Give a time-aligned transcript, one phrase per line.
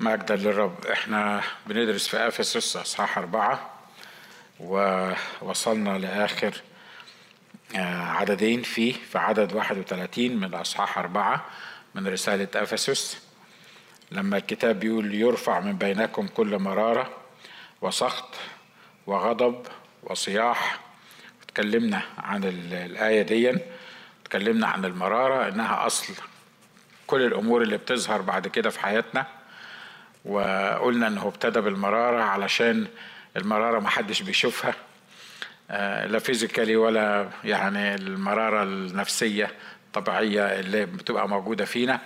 [0.00, 0.86] مجدا للرب.
[0.86, 3.70] إحنا بندرس في إفسس أصحاح أربعة
[4.60, 6.54] ووصلنا لآخر
[7.74, 11.44] عددين فيه في عدد 31 من أصحاح أربعة
[11.94, 13.22] من رسالة إفسس.
[14.12, 17.10] لما الكتاب بيقول يرفع من بينكم كل مرارة
[17.80, 18.28] وسخط
[19.06, 19.66] وغضب
[20.02, 20.80] وصياح
[21.42, 23.58] اتكلمنا عن الآية دي
[24.22, 26.14] اتكلمنا عن المرارة إنها أصل
[27.06, 29.26] كل الأمور اللي بتظهر بعد كده في حياتنا.
[30.24, 32.86] وقلنا إنه ابتدى بالمرارة علشان
[33.36, 34.74] المرارة ما حدش بيشوفها.
[36.06, 39.50] لا فيزيكالي ولا يعني المرارة النفسية
[39.86, 42.00] الطبيعية اللي بتبقى موجودة فينا.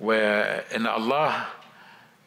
[0.00, 1.44] وإن الله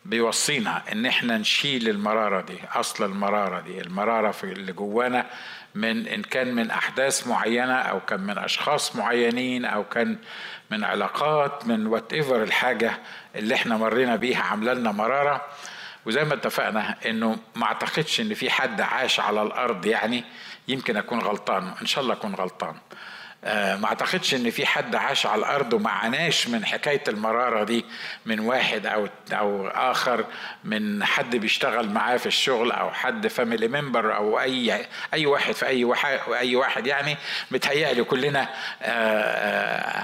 [0.05, 5.25] بيوصينا إن إحنا نشيل المرارة دي أصل المرارة دي المرارة في اللي جوانا
[5.75, 10.17] من إن كان من أحداث معينة أو كان من أشخاص معينين أو كان
[10.71, 12.99] من علاقات من whatever الحاجة
[13.35, 15.45] اللي إحنا مرينا بيها عاملة لنا مرارة.
[16.05, 20.23] وزي ما اتفقنا إنه ما أعتقدش إن في حد عاش على الأرض يعني
[20.67, 22.75] يمكن أكون غلطان إن شاء الله أكون غلطان.
[23.45, 27.85] ما اعتقدش ان في حد عاش على الأرض وما عاناش من حكاية المرارة دي
[28.25, 30.25] من واحد أو أو آخر
[30.63, 35.65] من حد بيشتغل معاه في الشغل أو حد family member أو اي اي واحد في
[35.65, 36.87] اي واحد اي واحد.
[36.87, 37.17] يعني
[37.51, 38.47] متهيألي كلنا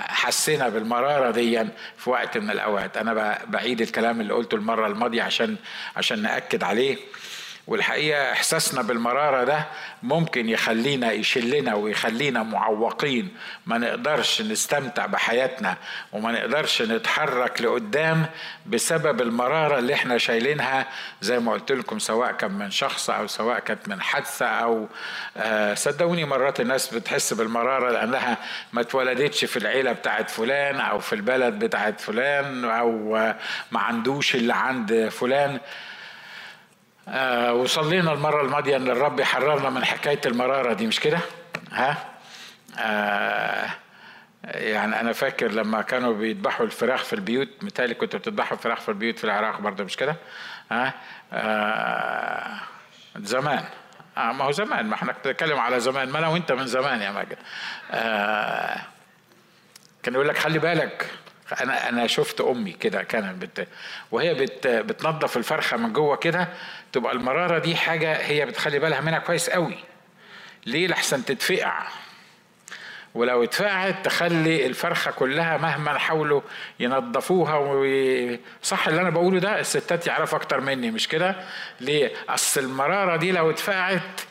[0.10, 1.66] حسينا بالمرارة دي
[1.98, 2.98] في وقت من الأوقات.
[2.98, 5.56] أنا بعيد الكلام اللي قلته المرة الماضية عشان
[5.96, 6.98] عشان نأكد عليه.
[7.68, 9.66] والحقيقة إحساسنا بالمرارة ده
[10.04, 13.30] ممكن يخلينا يشلنا ويخلينا معوقين.
[13.66, 15.78] ما نقدرش نستمتع بحياتنا
[16.14, 18.26] وما نقدرش نتحرك لقدام
[18.66, 20.86] بسبب المرارة اللي إحنا شايلينها
[21.22, 24.88] زي ما قلت لكم سواء كان من شخص أو سواء كانت من حادثة أو
[25.38, 28.38] آه صدقوني مرات الناس بتحس بالمرارة لأنها
[28.74, 33.36] ما اتولدتش في العيلة بتاعت فلان أو في البلد بتاعت فلان أو آه
[33.72, 35.60] ما عندوش اللي عند فلان.
[37.08, 41.20] آه وصلينا المرة الماضية إن الرب يحررنا من حكاية المرارة دي مش كده؟
[41.72, 41.98] ها؟
[42.80, 43.70] آه
[44.44, 49.18] يعني أنا فاكر لما كانوا بيذبحوا الفراخ في البيوت متهيألي كنتوا بتذبحوا الفراخ في البيوت
[49.20, 50.16] في العراق برضه مش كده؟
[50.72, 50.94] ها؟
[51.34, 52.60] آه
[53.18, 53.64] زمان
[54.18, 57.12] آه ما هو زمان ما إحنا بنتكلم على زمان ما أنا وأنت من زمان يا
[57.12, 57.38] ماجد.
[57.92, 58.78] آه
[60.04, 61.06] كان يقول لك خلي بالك
[61.54, 63.68] أنا أنا شفت أمي كده كانت بت
[64.12, 66.48] وهي بت بتنظف الفرخة من جوه كده
[66.92, 69.78] تبقى المرارة دي حاجة هي بتخلي بالها منها كويس قوي.
[70.66, 71.84] ليه لحسن تتفقع؟
[73.16, 76.42] ولو اتفقعت تخلي الفرخة كلها مهما حاولوا
[76.80, 81.36] ينظفوها وصح اللي أنا بقوله ده الستات يعرفوا أكتر مني مش كده؟
[81.80, 84.22] ليه؟ أصل المرارة دي لو اتفقعت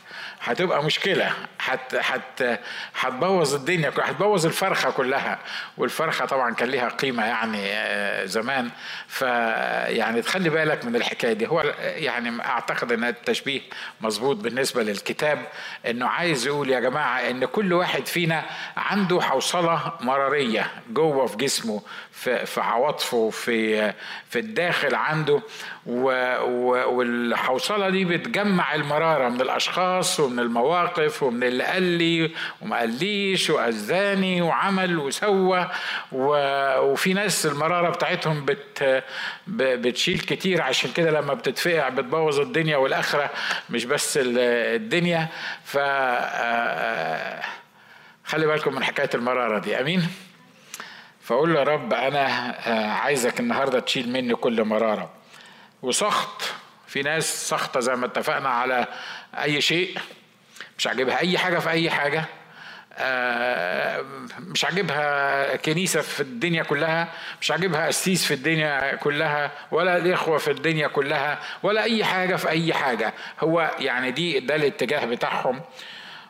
[0.43, 1.31] هتبقى مشكلة.
[1.65, 2.59] هت هت
[2.99, 5.39] هتبوظ الدنيا هتبوظ الفرخة كلها.
[5.77, 7.71] والفرخة طبعا كان ليها قيمة يعني
[8.27, 8.69] زمان.
[9.07, 11.47] فيعني تخلي بالك من الحكاية دي.
[11.47, 13.61] هو يعني أعتقد أن التشبيه
[14.01, 15.45] مظبوط بالنسبة للكتاب
[15.87, 18.43] أنه عايز يقول يا جماعة أن كل واحد فينا
[18.77, 21.81] عنده حوصلة مرارية جوه في جسمه
[22.11, 23.93] في, في عواطفه في
[24.29, 25.41] في الداخل عنده.
[25.85, 32.31] والحوصلة دي بتجمع المرارة من الأشخاص ومن المواقف ومن اللي قال لي
[32.61, 35.69] وما قاليش وأذاني وعمل وسوى
[36.11, 39.03] وفي ناس المرارة بتاعتهم بت
[39.47, 40.61] بتشيل كتير.
[40.61, 43.29] عشان كده لما بتتفقع بتبوظ الدنيا والآخرة
[43.69, 45.27] مش بس الدنيا.
[45.63, 45.77] ف
[48.25, 49.79] خلي بالكم من حكاية المرارة دي.
[49.81, 50.07] أمين؟
[51.21, 52.23] فأقول له يا رب أنا
[53.01, 55.09] عايزك النهاردة تشيل مني كل مرارة.
[55.81, 56.41] وسخط
[56.87, 58.87] في ناس سخطة زي ما اتفقنا على
[59.33, 59.97] أي شيء.
[60.81, 62.25] مش عاجبها أي حاجة في أي حاجة.
[64.39, 67.07] مش عاجبها كنيسة في الدنيا كلها
[67.41, 72.49] مش عاجبها قسيس في الدنيا كلها ولا الإخوة في الدنيا كلها ولا أي حاجة في
[72.49, 73.13] أي حاجة.
[73.39, 75.61] هو يعني دي ده الاتجاه بتاعهم.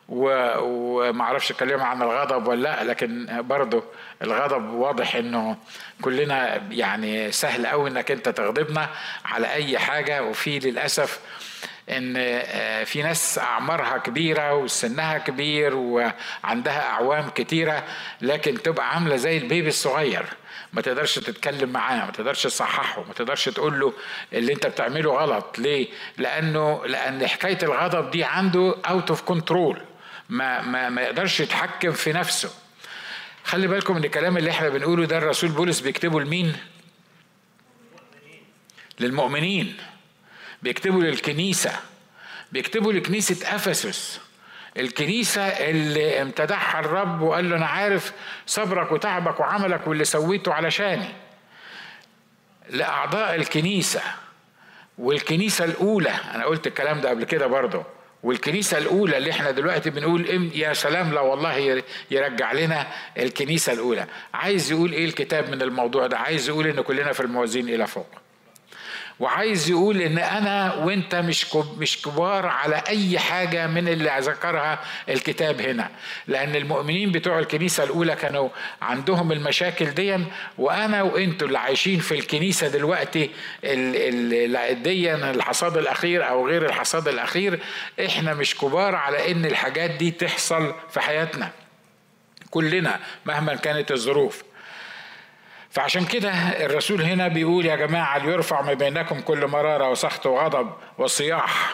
[0.10, 3.84] وما أعرفش اتكلم عن الغضب ولا لأ لكن برضه
[4.22, 5.58] الغضب واضح إنه
[6.02, 8.90] كلنا يعني سهل قوي إنك أنت تغضبنا
[9.26, 11.20] على أي حاجة وفي للأسف
[11.92, 12.14] إن
[12.86, 17.84] في ناس أعمارها كبيرة وسنها كبير وعندها أعوام كتيرة
[18.22, 20.26] لكن تبقى عاملة زي البيبي الصغير.
[20.74, 23.94] ما تقدرش تتكلم معاه ما تقدرش تصححه ما تقدرش تقول له
[24.34, 25.60] اللي أنت بتعمله غلط.
[25.60, 29.82] ليه؟ لأنه لأن حكاية الغضب دي عنده out of control
[30.30, 32.50] ما ما ما يقدرش يتحكم في نفسه.
[33.44, 36.56] خلي بالكم إن الكلام اللي إحنا بنقوله ده الرسول بولس بيكتبه لمين؟
[39.00, 39.78] للمؤمنين.
[40.64, 41.72] بيكتبوا للكنيسة
[42.52, 44.20] بيكتبوا لكنيسة إفسس.
[44.78, 48.14] الكنيسة اللي امتدحها الرب وقال له أنا عارف
[48.46, 51.08] صبرك وتعبك وعملك واللي سويته علشاني.
[52.70, 54.02] لأعضاء الكنيسة
[54.98, 57.84] والكنيسة الأولى أنا قلت الكلام ده قبل كده برضه.
[58.24, 62.88] والكنيسة الأولى اللي إحنا دلوقتي بنقول يا سلام لو والله يرجع لنا
[63.18, 64.08] الكنيسة الأولى.
[64.34, 68.21] عايز يقول إيه الكتاب من الموضوع ده؟ عايز يقول إن كلنا في الموازين إلى فوق.
[69.22, 74.80] وعايز يقول إن أنا وأنت مش مش كبار على أي حاجة من اللي ذكرها
[75.10, 75.90] الكتاب هنا.
[76.28, 78.50] لأن المؤمنين بتوع الكنيسة الأولى كانوا
[78.82, 80.18] عندهم المشاكل دي
[80.58, 83.30] وأنا وأنتوا اللي عايشين في الكنيسة دلوقتي
[84.84, 87.60] دي الحصاد الأخير أو غير الحصاد الأخير
[88.06, 91.52] إحنا مش كبار على إن الحاجات دي تحصل في حياتنا.
[92.52, 94.44] كلنا مهما كانت الظروف.
[95.72, 96.32] فعشان كده
[96.66, 101.74] الرسول هنا بيقول يا جماعة ليرفع ما بينكم كل مرارة وسخط وغضب وصياح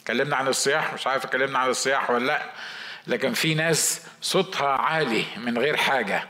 [0.00, 2.42] اتكلمنا عن الصياح؟ مش عارف اتكلمنا عن الصياح ولا لأ.
[3.06, 6.24] لكن في ناس صوتها عالي من غير حاجة.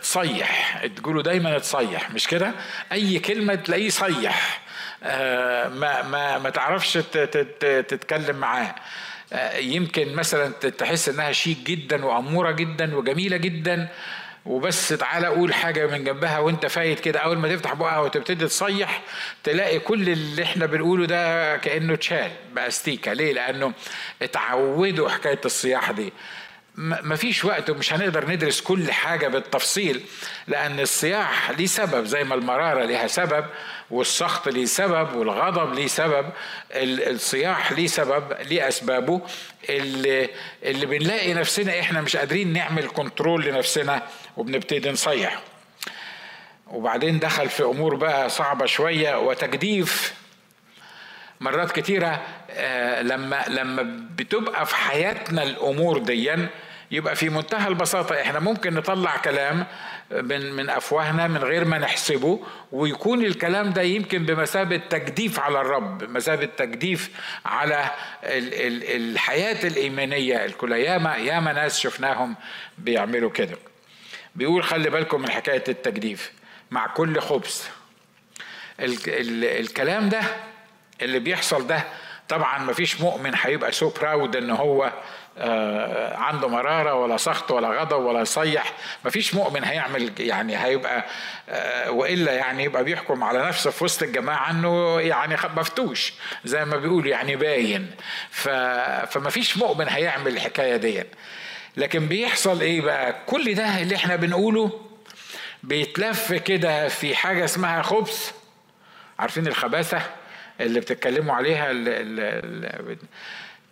[0.00, 2.52] تصيح تقولوا دايما تصيح مش كده؟
[2.92, 4.60] أي كلمة تلاقيه صيح.
[5.04, 6.92] آه ما ما ما تعرفش
[7.88, 8.74] تتكلم معاه.
[9.32, 13.88] آه يمكن مثلا تحس إنها شيك جدا وأمورة جدا وجميلة جدا.
[14.46, 17.18] وبس تعالى قول حاجة من جنبها وانت فايت كده.
[17.20, 19.02] أول ما تفتح بقها وتبتدي تصيح
[19.44, 22.66] تلاقي كل اللي إحنا بنقوله ده كأنه اتشال بقى
[23.12, 23.72] ليه؟ لأنه
[24.22, 26.12] اتعودوا حكاية الصياح دي.
[26.76, 30.00] مفيش وقت ومش هنقدر ندرس كل حاجة بالتفصيل
[30.48, 33.44] لأن الصياح ليه سبب زي ما المرارة ليها سبب
[33.90, 36.30] والسخط ليه سبب والغضب ليه سبب
[36.74, 39.20] الصياح ليه سبب ليه أسبابه.
[39.68, 40.28] اللي,
[40.62, 44.02] اللي بنلاقي نفسنا إحنا مش قادرين نعمل كنترول لنفسنا
[44.36, 45.40] وبنبتدي نصيح.
[46.66, 50.14] وبعدين دخل في أمور بقى صعبة شوية وتجديف
[51.40, 52.20] مرات كتيرة
[52.50, 53.82] آه، لما لما
[54.16, 56.48] بتبقى في حياتنا الأمور ديًا
[56.92, 58.20] يبقى في منتهى البساطة.
[58.20, 59.66] إحنا ممكن نطلع كلام
[60.10, 62.40] من من أفواهنا من غير ما نحسبه
[62.72, 67.10] ويكون الكلام ده يمكن بمثابة تجديف على الرب بمثابة تجديف
[67.46, 67.90] على
[68.24, 72.36] ال ال الحياة الإيمانية الكل ياما ياما ناس شفناهم
[72.78, 73.56] بيعملوا كده.
[74.36, 76.32] بيقول خلي بالكم من حكاية التجديف
[76.70, 77.68] مع كل خبز
[78.80, 80.20] ال ال الكلام ده
[81.02, 81.84] اللي بيحصل ده
[82.28, 84.92] طبعا مفيش مؤمن هيبقى سو براود إن هو آه،
[86.16, 88.72] عنده مرارة ولا سخط ولا غضب ولا يصيح
[89.04, 91.04] مفيش مؤمن هيعمل يعني هيبقى
[91.48, 96.12] آه، وإلا يعني يبقى بيحكم على نفسه في وسط الجماعة أنه يعني مفتوش
[96.44, 97.90] زي ما بيقول يعني باين.
[98.30, 101.04] فمفيش مؤمن هيعمل الحكاية دي
[101.76, 104.80] لكن بيحصل إيه بقى؟ كل ده اللي إحنا بنقوله
[105.62, 108.32] بيتلف كده في حاجة اسمها خبث.
[109.18, 110.02] عارفين الخباثة
[110.60, 112.96] اللي بتتكلموا عليها اللي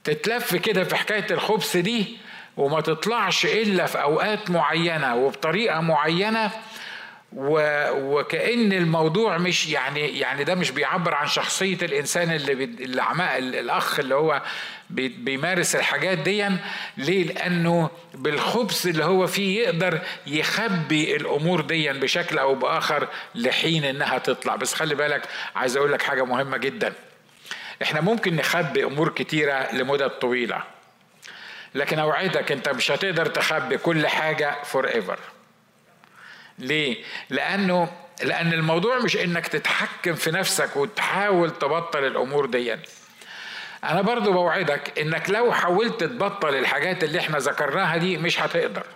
[0.05, 2.17] تتلف كده في حكاية الخبث دي
[2.57, 6.51] وما تطلعش إلا في أوقات معينة وبطريقة معينة
[7.33, 13.99] وكأن الموضوع مش يعني يعني ده مش بيعبر عن شخصية الإنسان اللي اللي عماء الأخ
[13.99, 14.43] اللي هو
[14.91, 16.49] بيمارس الحاجات دي
[16.97, 24.19] ليه؟ لأنه بالخبث اللي هو فيه يقدر يخبي الأمور دي بشكل أو بآخر لحين إنها
[24.19, 24.57] تطلع.
[24.57, 25.23] بس خلي بالك
[25.57, 26.93] عايز أقول لك حاجة مهمة جدا.
[27.83, 30.63] إحنا ممكن نخبي أمور كتيرة لمدة طويلة
[31.75, 35.19] لكن أوعدك أنت مش هتقدر تخبي كل حاجة forever
[36.59, 37.93] ليه؟ لأنه
[38.23, 42.77] لأن الموضوع مش إنك تتحكم في نفسك وتحاول تبطل الأمور دي.
[43.85, 48.87] أنا برضو بوعدك إنك لو حاولت تبطل الحاجات اللي إحنا ذكرناها دي مش هتقدر.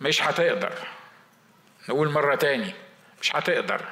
[0.00, 0.72] مش هتقدر.
[1.88, 2.74] نقول مرة تاني
[3.22, 3.84] مش هتقدر.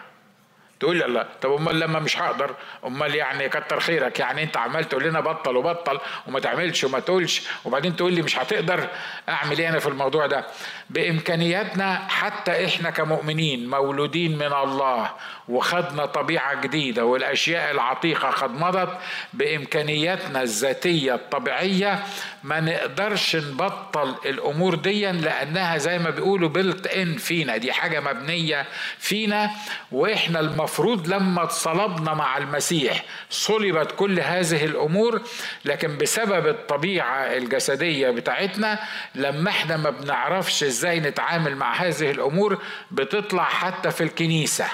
[0.81, 2.55] تقول لي الله طب أمال لما مش هقدر؟
[2.87, 4.19] أمال يعني كتر خيرك.
[4.21, 7.43] يعني أنت عمال تقول لنا بطل وبطل وما تعملش وما تقولش.
[7.65, 8.89] وبعدين تقول لي مش هتقدر.
[9.29, 10.47] أعمل إيه أنا في الموضوع ده؟
[10.91, 15.11] بإمكانياتنا حتى إحنا كمؤمنين مولودين من الله
[15.49, 18.99] وخدنا طبيعة جديدة والأشياء العتيقة قد مضت
[19.33, 22.03] بإمكانياتنا الذاتية الطبيعية
[22.45, 27.57] ما نقدرش نبطل الأمور دي لأنها زي ما بيقولوا بلت ان فينا.
[27.57, 28.67] دي حاجة مبنية
[28.99, 29.51] فينا
[29.93, 30.68] وإحنا المفروض
[31.07, 35.23] لما اتصلبنا مع المسيح صلبت كل هذه الأمور
[35.65, 38.79] لكن بسبب الطبيعة الجسدية بتاعتنا
[39.15, 44.67] لما إحنا ما بنعرفش إزاي نتعامل مع هذه الأمور بتطلع حتى في الكنيسة.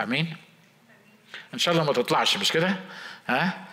[0.00, 0.36] آمين؟
[1.54, 2.76] إن شاء الله ما تطلعش مش كده؟
[3.28, 3.64] ها؟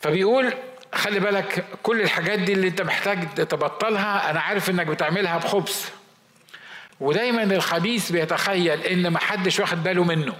[0.00, 0.54] فبيقول
[0.94, 6.03] خلي بالك كل الحاجات دي اللي انت محتاج تبطلها أنا عارف إنك بتعملها بخبث.
[7.00, 10.34] ودايما الخبيث بيتخيل إن ما حدش واخد باله منه.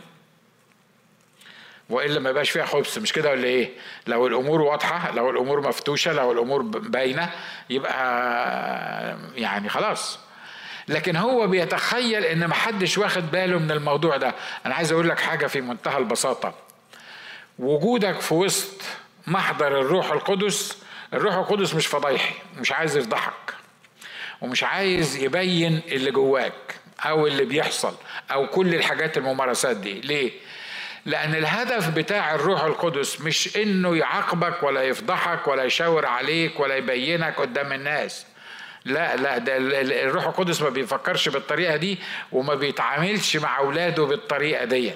[1.90, 2.98] وإلا ما يبقاش فيها خبث.
[2.98, 3.70] مش كده ولا إيه؟
[4.06, 7.30] لو الأمور واضحة لو الأمور مفتوشة لو الأمور باينة
[7.70, 10.18] يبقى يعني خلاص.
[10.88, 14.34] لكن هو بيتخيل إن محدش واخد باله من الموضوع ده.
[14.66, 16.54] أنا عايز أقول لك حاجة في منتهى البساطة.
[17.58, 18.82] وجودك في وسط
[19.26, 20.78] محضر الروح القدس
[21.12, 23.53] الروح القدس مش فضايحي مش عايز يفضحك.
[24.40, 27.94] ومش عايز يبين اللي جواك أو اللي بيحصل
[28.32, 30.00] أو كل الحاجات الممارسات دي.
[30.00, 30.30] ليه؟
[31.06, 37.40] لأن الهدف بتاع الروح القدس مش إنه يعاقبك ولا يفضحك ولا يشاور عليك ولا يبينك
[37.40, 38.26] قدام الناس.
[38.84, 39.56] لا لا ده
[40.04, 41.98] الروح القدس ما بيفكرش بالطريقة دي
[42.32, 44.92] وما بيتعاملش مع أولاده بالطريقة دي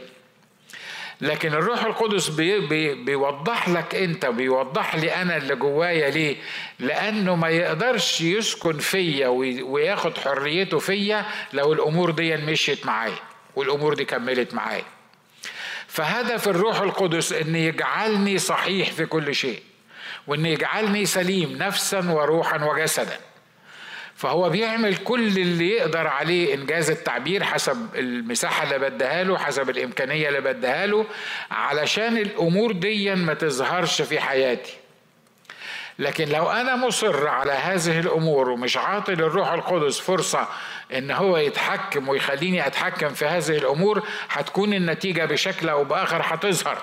[1.21, 6.37] لكن الروح القدس بي بي بيوضح لك انت بيوضح لي أنا اللي جوايا ليه.
[6.79, 9.29] لأنه ما يقدرش يسكن فيا
[9.63, 13.19] وياخد حريته فيا لو الأمور دي مشيت معايا
[13.57, 14.85] والامور دي كملت معايا.
[15.87, 19.63] فهدف الروح القدس ان يجعلني صحيح في كل شيء
[20.27, 23.21] وان يجعلني سليم نفسا وروحا وجسدا.
[24.19, 30.29] فهو بيعمل كل اللي يقدر عليه إنجاز التعبير حسب المساحة اللي بديها له حسب الإمكانية
[30.29, 31.07] اللي بديها له
[31.51, 34.73] علشان الأمور دي ما تظهرش في حياتي.
[35.99, 40.49] لكن لو أنا مصر على هذه الأمور ومش عاطي للروح القدس فرصة
[40.93, 46.79] إن هو يتحكم ويخليني أتحكم في هذه الأمور هتكون النتيجة بشكل أو بآخر هتظهر.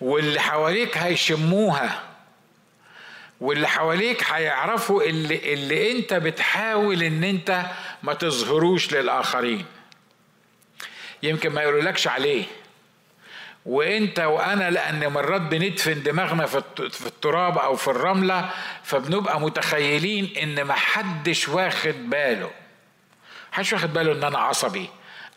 [0.00, 2.07] واللي حواليك هيشموها.
[3.40, 7.62] واللي حواليك هيعرفوا اللي, اللي انت بتحاول ان انت
[8.02, 9.64] ما تظهروش للآخرين.
[11.22, 12.44] يمكن ما يقولولكش عليه.
[13.66, 18.50] وانت وأنا لأن مرات بندفن دماغنا في التراب أو في الرملة
[18.84, 22.50] فبنبقى متخيلين ان ما حدش واخد باله.
[23.52, 24.88] محدش واخد باله ان أنا عصبي.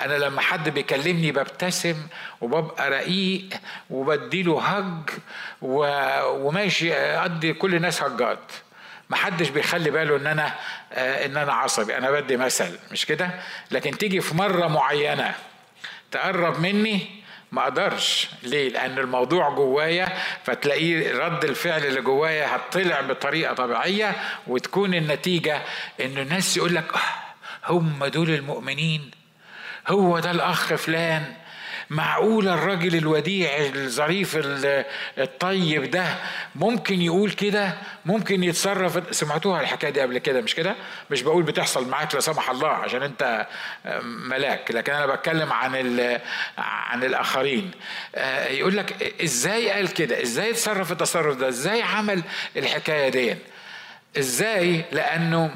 [0.02, 2.08] أنا لما حد بيكلمني ببتسم
[2.42, 3.50] وببقى رقيق
[3.90, 5.10] وبديله هج
[5.62, 8.52] وماشي ادي كل الناس هجات
[9.10, 10.54] محدش بيخلي باله إن أنا
[10.98, 11.98] إن أنا عصبي.
[11.98, 13.30] أنا بدي مثل مش كده؟
[13.72, 15.36] لكن تيجي في مرة معينة
[16.12, 18.30] تقرب مني ما أقدرش.
[18.44, 20.08] ليه؟ لأن الموضوع جوايا
[20.44, 24.16] فتلاقيه رد الفعل اللي جوايا هتطلع بطريقة طبيعية
[24.48, 25.62] وتكون النتيجة
[26.02, 27.00] إن الناس يقول لك آه،
[27.74, 29.12] هم دول المؤمنين؟
[29.88, 31.34] هو ده الأخ فلان.
[31.90, 34.38] معقول الراجل الوديع الظريف
[35.18, 36.16] الطيب ده
[36.56, 37.74] ممكن يقول كده؟
[38.06, 40.76] ممكن يتصرف؟ سمعتوها الحكاية دي قبل كده مش كده؟
[41.12, 43.48] مش بقول بتحصل معاك لا سمح الله عشان انت
[44.04, 45.76] ملاك لكن أنا بتكلم عن
[46.58, 47.72] عن الآخرين.
[48.16, 52.24] آه، يقول لك إزاي قال كده؟ إزاي اتصرف التصرف ده؟ إزاي عمل
[52.58, 53.36] الحكاية دي؟
[54.18, 55.56] إزاي؟ لأنه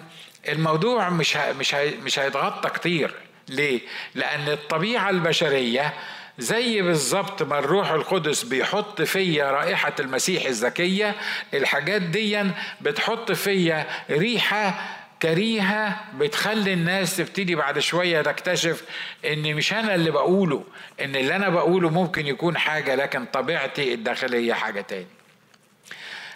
[0.50, 3.13] الموضوع مش مش مش هيتغطى كتير.
[3.49, 3.81] ليه؟
[4.15, 5.93] لأن الطبيعة البشرية
[6.39, 11.15] زي بالظبط ما الروح القدس بيحط فيا رائحة المسيح الزكية
[11.53, 12.43] الحاجات دي
[12.81, 14.87] بتحط فيا ريحة
[15.21, 18.83] كريهة بتخلي الناس تبتدي بعد شوية تكتشف
[19.25, 20.63] إن مش أنا اللي بقوله
[21.01, 25.07] إن اللي أنا بقوله ممكن يكون حاجة لكن طبيعتي الداخلية حاجة تاني.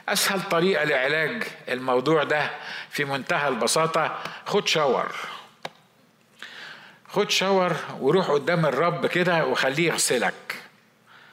[0.09, 2.49] أسهل طريقة لعلاج الموضوع ده
[2.89, 5.11] في منتهى البساطة خد شاور.
[7.11, 10.55] خد شاور وروح قدام الرب كده وخليه يغسلك.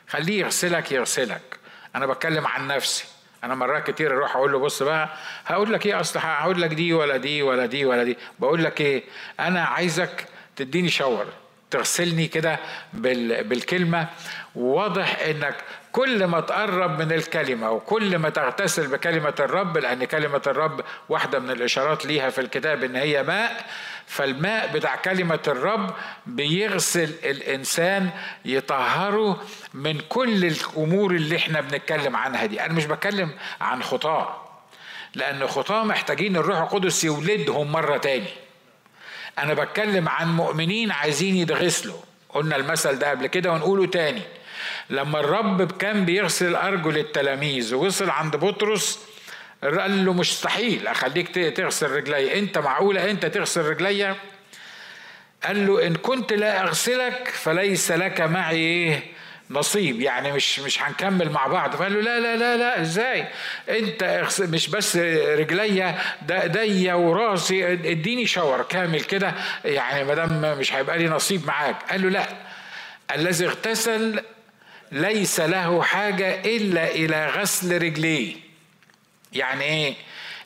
[0.09, 1.59] خليه يغسلك يغسلك.
[1.97, 3.05] أنا بتكلم عن نفسي.
[3.45, 5.09] أنا مرات كتير أروح أقول له بص بقى
[5.47, 8.19] هقول لك إيه؟ أصل هقول لك دي ولا دي ولا دي ولا دي.
[8.39, 9.05] بقول لك إيه؟
[9.41, 11.27] أنا عايزك تديني شاور
[11.71, 12.59] تغسلني كده
[12.93, 14.07] بالكلمة.
[14.55, 15.55] وواضح إنك
[15.93, 21.51] كل ما تقرب من الكلمة وكل ما تغتسل بكلمة الرب لأن كلمة الرب واحدة من
[21.51, 23.67] الإشارات ليها في الكتاب إن هي ماء
[24.07, 25.95] فالماء بتاع كلمة الرب
[26.27, 28.11] بيغسل الإنسان
[28.45, 29.43] يطهره
[29.75, 32.61] من كل الأمور اللي إحنا بنتكلم عنها دي.
[32.61, 34.43] أنا مش بتكلم عن خطاة
[35.15, 38.29] لأن خطاة محتاجين الروح القدس يولدهم مرة تاني.
[39.39, 41.99] أنا بتكلم عن مؤمنين عايزين يتغسلوا.
[42.29, 44.23] قلنا المثل ده قبل كده ونقوله تاني.
[44.91, 48.99] لما الرب كان بيغسل أرجل التلاميذ ووصل عند بطرس
[49.65, 52.39] قال له مستحيل أخليك تغسل رجلي.
[52.39, 54.15] أنت معقولة أنت تغسل رجلي؟
[55.45, 59.01] قال له إن كنت لا أغسلك فليس لك معي
[59.51, 60.01] نصيب.
[60.01, 61.77] يعني مش مش هنكمل مع بعض.
[61.77, 63.27] فقال له لا لا لا لا إزاي؟
[63.69, 67.73] أنت مش بس رجليا ده ايديا وراسي.
[67.73, 69.35] إديني شاور كامل كده.
[69.65, 71.77] يعني ما دام مش هيبقى لي نصيب معاك.
[71.91, 72.29] قال له لا.
[73.15, 74.21] الذي اغتسل
[74.93, 78.46] ليس له حاجة إلا إلى غسل رجليه.
[79.37, 79.95] يعني إيه؟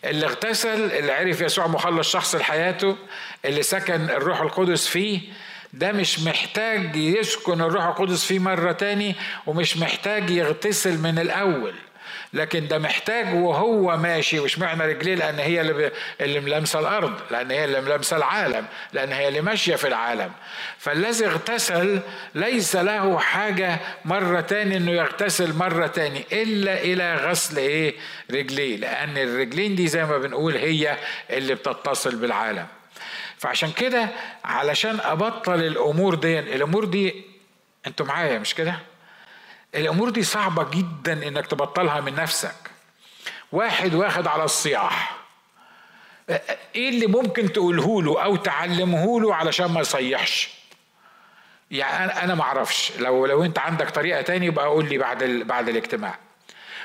[0.04, 2.97] اللي اغتسل اللي عرف يسوع مخلص شخص لحياته
[3.44, 5.20] اللي سكن الروح القدس فيه
[5.73, 9.14] ده مش محتاج يسكن الروح القدس فيه مرة تاني
[9.47, 11.75] ومش محتاج يغتسل من الأول.
[12.32, 17.50] لكن ده محتاج وهو ماشي وش معنى رجليه لأن هي اللي, اللي ملامسه الأرض لأن
[17.50, 20.32] هي اللي ملامسه العالم لأن هي اللي ماشية في العالم.
[20.78, 22.00] فالذي اغتسل
[22.34, 27.94] ليس له حاجة مرة تاني إنه يغتسل مرة تاني إلا إلى غسل إيه؟
[28.30, 28.76] رجليه.
[28.76, 30.96] لأن الرجلين دي زي ما بنقول هي
[31.30, 32.66] اللي بتتصل بالعالم.
[33.38, 34.08] فعشان كده
[34.44, 37.14] علشان أبطل الأمور دي الأمور دي
[37.87, 38.89] أنتوا معايا مش كده؟
[39.75, 42.55] الأمور دي صعبة جدا إنك تبطلها من نفسك.
[43.53, 45.17] واحد واخد على الصياح.
[46.75, 50.50] إيه اللي ممكن تقوله له أو تعلمه له علشان ما يصيحش؟
[51.71, 52.93] يعني أنا ما أعرفش.
[52.99, 56.19] لو لو أنت عندك طريقة تاني يبقى قول لي بعد بعد الاجتماع.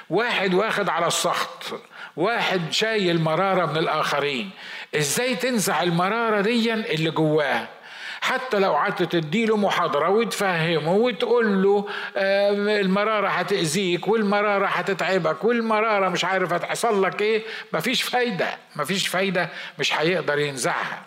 [0.09, 1.81] واحد واخد على السخط.
[2.15, 4.49] واحد شايل مرارة من الآخرين.
[4.95, 7.67] إزاي تنزع المرارة دي اللي جواه؟
[8.25, 11.85] حتى لو قعدت تديله محاضرة وتفهمه وتقول له
[12.81, 17.43] المرارة هتأذيك والمرارة هتتعبك والمرارة مش عارف هتحصل لك إيه.
[17.73, 21.01] مفيش فايدة مفيش فايدة مش هيقدر ينزعها.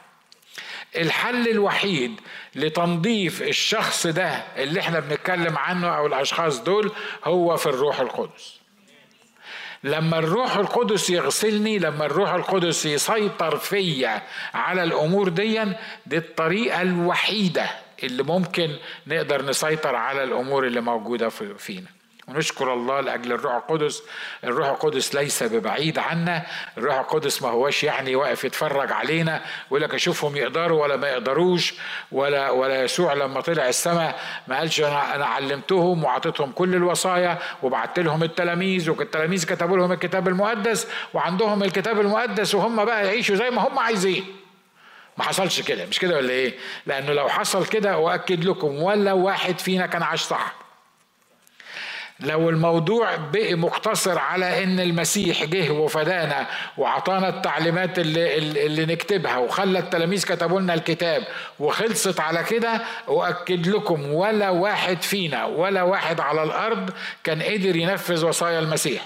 [0.97, 2.21] الحل الوحيد
[2.55, 6.93] لتنظيف الشخص ده اللي إحنا بنتكلم عنه أو الأشخاص دول
[7.25, 8.58] هو في الروح القدس.
[9.85, 14.23] لما الروح القدس يغسلني لما الروح القدس يسيطر فيا
[14.55, 15.65] على الأمور دي
[16.07, 17.67] دي الطريقة الوحيدة
[18.03, 21.87] اللي ممكن نقدر نسيطر على الأمور اللي موجودة فينا.
[22.29, 24.03] ونشكر الله لأجل الروح القدس.
[24.45, 26.47] الروح القدس ليس ببعيد عنا.
[26.79, 31.75] الروح القدس ما هوش يعني واقف يتفرج علينا ويقول لك اشوفهم يقدروا ولا ما يقدروش
[32.13, 37.99] ولا ولا يسوع لما طلع السماء ما قالش أنا أنا علمتهم وعطيتهم كل الوصايا وبعت
[37.99, 43.69] لهم التلاميذ والتلاميذ كتبوا لهم الكتاب المقدس وعندهم الكتاب المقدس وهم بقى يعيشوا زي ما
[43.69, 44.25] هم عايزين.
[45.19, 45.87] ما حصلش كده.
[45.87, 46.55] مش كده ولا إيه؟
[46.87, 50.68] لأنه لو حصل كده أؤكد لكم ولا واحد فينا كان عاش صح.
[52.21, 56.47] لو الموضوع بقي مقتصر على إن المسيح جه وفدانا
[56.77, 61.23] وعطانا التعليمات اللي, اللي نكتبها وخلى التلاميذ كتبوا لنا الكتاب
[61.59, 66.91] وخلصت على كده أؤكد لكم ولا واحد فينا ولا واحد على الأرض
[67.25, 69.03] كان قدر ينفذ وصايا المسيح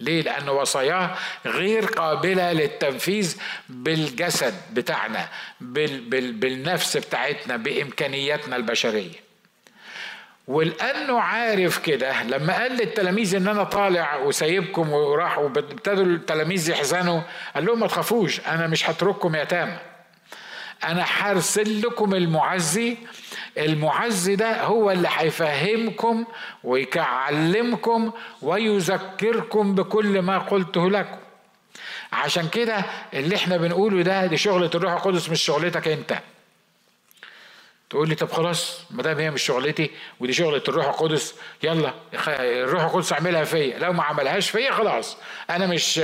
[0.00, 1.14] ليه؟ لأن وصاياه
[1.46, 3.36] غير قابلة للتنفيذ
[3.68, 5.28] بالجسد بتاعنا
[5.60, 9.27] بال بال بالنفس بتاعتنا بإمكانياتنا البشرية
[10.48, 17.20] ولأنه عارف كده لما قال للتلاميذ إن أنا طالع وسايبكم وراح وابتدوا التلاميذ يحزنوا
[17.54, 19.76] قال لهم ما تخافوش أنا مش هترككم يتامى
[20.84, 22.96] أنا هرسل لكم المعزي
[23.58, 26.24] المعزي ده هو اللي هيفهمكم
[26.64, 28.10] ويعلمكم
[28.42, 31.16] ويذكركم بكل ما قلته لكم.
[32.12, 32.84] عشان كده
[33.14, 36.18] اللي إحنا بنقوله ده دي شغلة الروح القدس مش شغلتك أنت.
[37.90, 41.94] تقول لي طب خلاص ما دام هي مش شغلتي ودي شغلة الروح القدس يلا
[42.28, 43.78] الروح القدس اعملها فيا.
[43.78, 45.16] لو ما عملهاش فيا خلاص.
[45.50, 45.98] أنا مش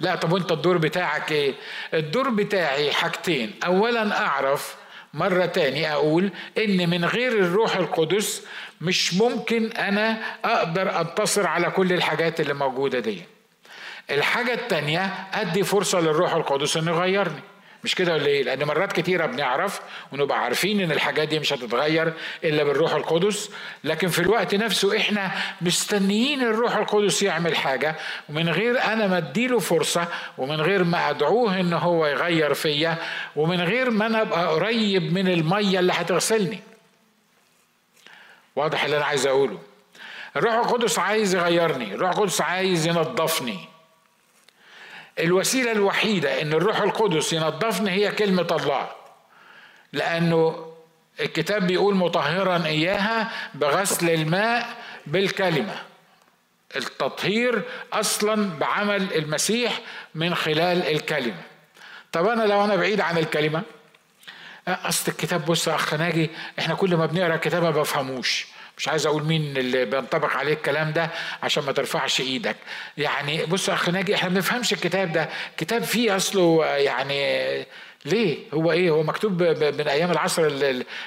[0.00, 1.54] لا طب وأنت الدور بتاعك إيه؟
[1.94, 3.54] الدور بتاعي حاجتين.
[3.66, 4.76] اولا أعرف
[5.14, 8.46] مرة تاني أقول إن من غير الروح القدس
[8.80, 13.22] مش ممكن أنا أقدر أنتصر على كل الحاجات اللي موجودة دي.
[14.10, 17.40] الحاجة التانية أدي فرصة للروح القدس إنه يغيرني.
[17.88, 19.80] مش كده ولا إيه؟ لأن مرات كتيرة بنعرف
[20.12, 22.12] ونبقى عارفين إن الحاجات دي مش هتتغير
[22.44, 23.50] إلا بالروح القدس،
[23.84, 27.96] لكن في الوقت نفسه إحنا مستنيين الروح القدس يعمل حاجة
[28.28, 32.96] ومن غير أنا ما أديله فرصة ومن غير ما أدعوه إن هو يغير فيا
[33.36, 36.60] ومن غير ما أنا أبقى قريب من المية اللي هتغسلني.
[38.56, 39.58] واضح اللي أنا عايز أقوله.
[40.36, 43.58] الروح القدس عايز يغيرني، الروح القدس عايز ينظفني.
[45.18, 48.88] الوسيلة الوحيدة إن الروح القدس ينظفني هي كلمة الله.
[49.92, 50.72] لأنه
[51.20, 54.76] الكتاب بيقول مطهرا إياها بغسل الماء
[55.06, 55.74] بالكلمة.
[56.76, 59.80] التطهير أصلا بعمل المسيح
[60.14, 61.42] من خلال الكلمة.
[62.12, 63.62] طب أنا لو أنا بعيد عن الكلمة؟
[64.68, 68.46] أصل الكتاب بص يا أخ ناجي إحنا كل ما بنقرأ الكتاب ما بفهموش.
[68.78, 71.10] مش عايز أقول مين اللي بينطبق عليه الكلام ده
[71.42, 72.56] عشان ما ترفعش إيدك.
[72.96, 75.28] يعني بص اخ ناجي إحنا ما بنفهمش الكتاب ده.
[75.56, 77.66] كتاب فيه أصله يعني
[78.04, 80.46] ليه؟ هو إيه؟ هو مكتوب من أيام العصر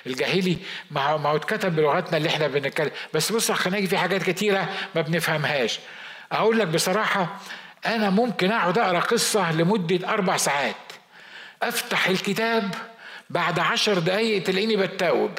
[0.08, 0.58] الجاهلي.
[0.92, 2.92] ما هو ما هو اتكتب بلغتنا اللي إحنا بنتكلم.
[3.14, 5.80] بس بص اخ ناجي في حاجات كتيرة ما بنفهمهاش.
[6.32, 7.38] أقول لك بصراحة
[7.86, 10.76] أنا ممكن أقعد أقرأ قصة لمدة أربع ساعات.
[11.64, 12.76] أفتح الكتاب
[13.30, 15.32] بعد عشر دقايق تلاقيني بتاوب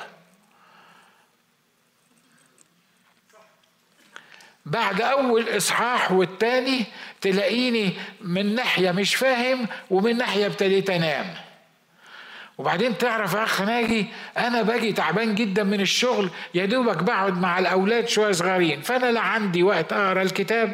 [4.66, 6.84] بعد أول إصحاح والتاني
[7.20, 11.26] تلاقيني من ناحية مش فاهم ومن ناحية ابتديت أنام.
[12.58, 14.06] وبعدين تعرف يا أخ ناجي
[14.38, 18.80] أنا باجي تعبان جدا من الشغل يا دوبك بقعد مع الأولاد شوية صغيرين.
[18.80, 20.72] فأنا لا عندي وقت أقرأ الكتاب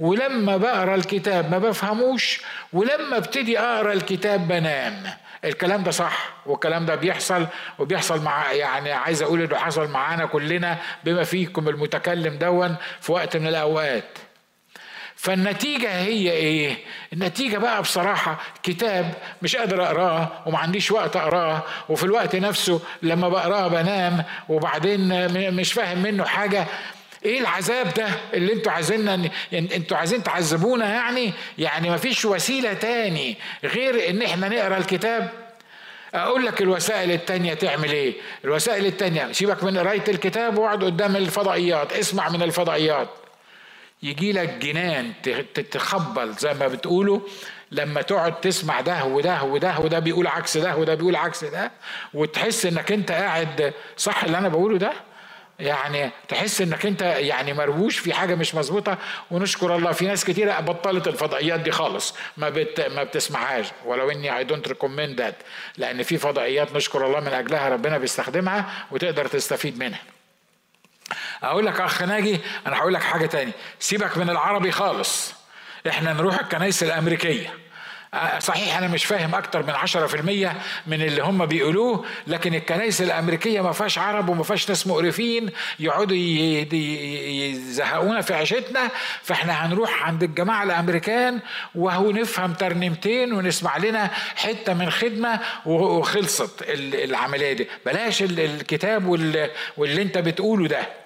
[0.00, 2.40] ولما بقرأ الكتاب ما بفهموش
[2.72, 5.02] ولما ابتدي أقرأ الكتاب بنام.
[5.46, 7.46] الكلام ده صح والكلام ده بيحصل
[7.78, 13.36] وبيحصل مع يعني عايز أقول إنه حصل معانا كلنا بما فيكم المتكلم دون في وقت
[13.36, 14.18] من الأوقات
[15.16, 16.76] فالنتيجة هي إيه؟
[17.12, 23.28] النتيجة بقى بصراحة كتاب مش قادر أقراه وما عنديش وقت أقراه وفي الوقت نفسه لما
[23.28, 26.66] بقراه بنام وبعدين مش فاهم منه حاجة
[27.26, 33.36] إيه العذاب ده اللي أنتوا عايزيننا أنتوا عايزين تعذبونا يعني؟ يعني ما فيش وسيلة تاني
[33.64, 35.30] غير ان إحنا نقرأ الكتاب.
[36.14, 41.92] أقول لك الوسائل التانية تعمل إيه؟ الوسائل التانية سيبك من قرايه الكتاب واقعد قدام الفضائيات
[41.92, 43.08] اسمع من الفضائيات.
[44.02, 45.12] يجي لك جنان
[45.54, 47.20] تتخبل زي ما بتقولوا
[47.70, 51.70] لما تقعد تسمع ده وده وده وده بيقول عكس ده وده بيقول عكس ده
[52.14, 54.92] وتحس انك انت قاعد صح اللي أنا بقوله ده؟
[55.60, 58.98] يعني تحس إنك أنت يعني مربوش في حاجة مش مظبوطة
[59.30, 59.92] ونشكر الله.
[59.92, 62.14] في ناس كتيرة بطلت الفضائيات دي خالص.
[62.36, 63.66] ما بت ما بتسمعهاش.
[63.84, 65.36] ولو إني I don't recommend that
[65.76, 70.00] لأن في فضائيات نشكر الله من أجلها ربنا بيستخدمها وتقدر تستفيد منها.
[71.42, 73.52] أقول لك أخ ناجي أنا هقول لك حاجة تاني.
[73.78, 75.34] سيبك من العربي خالص.
[75.88, 77.65] إحنا نروح الكنائس الأمريكية.
[78.38, 80.50] صحيح أنا مش فاهم أكتر من 10%
[80.86, 85.50] من اللي هم بيقولوه لكن الكنائس الأمريكية ما فيهاش عرب وما فيهاش ناس مقرفين
[85.80, 88.90] يقعدوا يزهقونا في عيشتنا
[89.22, 91.40] فإحنا هنروح عند الجماعة الأمريكان
[91.74, 97.68] وهو نفهم ترنيمتين ونسمع لنا حتة من خدمة وخلصت العملية دي.
[97.86, 99.06] بلاش الكتاب
[99.76, 101.05] واللي أنت بتقوله ده.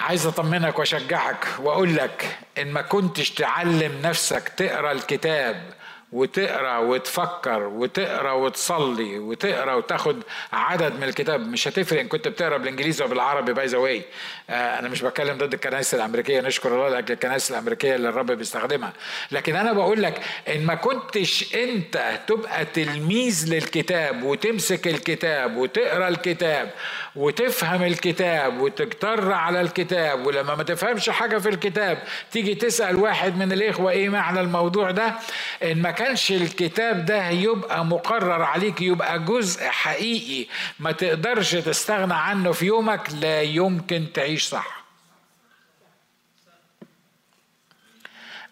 [0.00, 5.62] عايز أطمنك وأشجعك واقول لك إن ما كنتش تعلم نفسك تقرأ الكتاب
[6.12, 11.40] وتقرأ وتفكر وتقرأ وتصلي وتقرأ وتاخد عدد من الكتاب.
[11.40, 14.02] مش هتفرق إن كنت بتقرأ بالإنجليزي أو بالعربي by the way
[14.50, 16.40] أنا مش بتكلم ضد الكنائس الأمريكية.
[16.40, 18.92] نشكر الله لأجل الكنائس الأمريكية اللي الرب بيستخدمها.
[19.32, 26.70] لكن أنا بقول لك إن ما كنتش أنت تبقى تلميذ للكتاب وتمسك الكتاب وتقرأ الكتاب
[27.16, 31.98] وتفهم الكتاب وتجتر على الكتاب ولما ما تفهمش حاجة في الكتاب
[32.32, 35.14] تيجي تسأل واحد من الإخوة إيه معنى الموضوع ده؟
[35.62, 40.46] إن ما كانش الكتاب ده يبقى مقرر عليك يبقى جزء حقيقي.
[40.78, 44.84] ما تقدرش تستغنى عنه في يومك لا يمكن تعيش صح.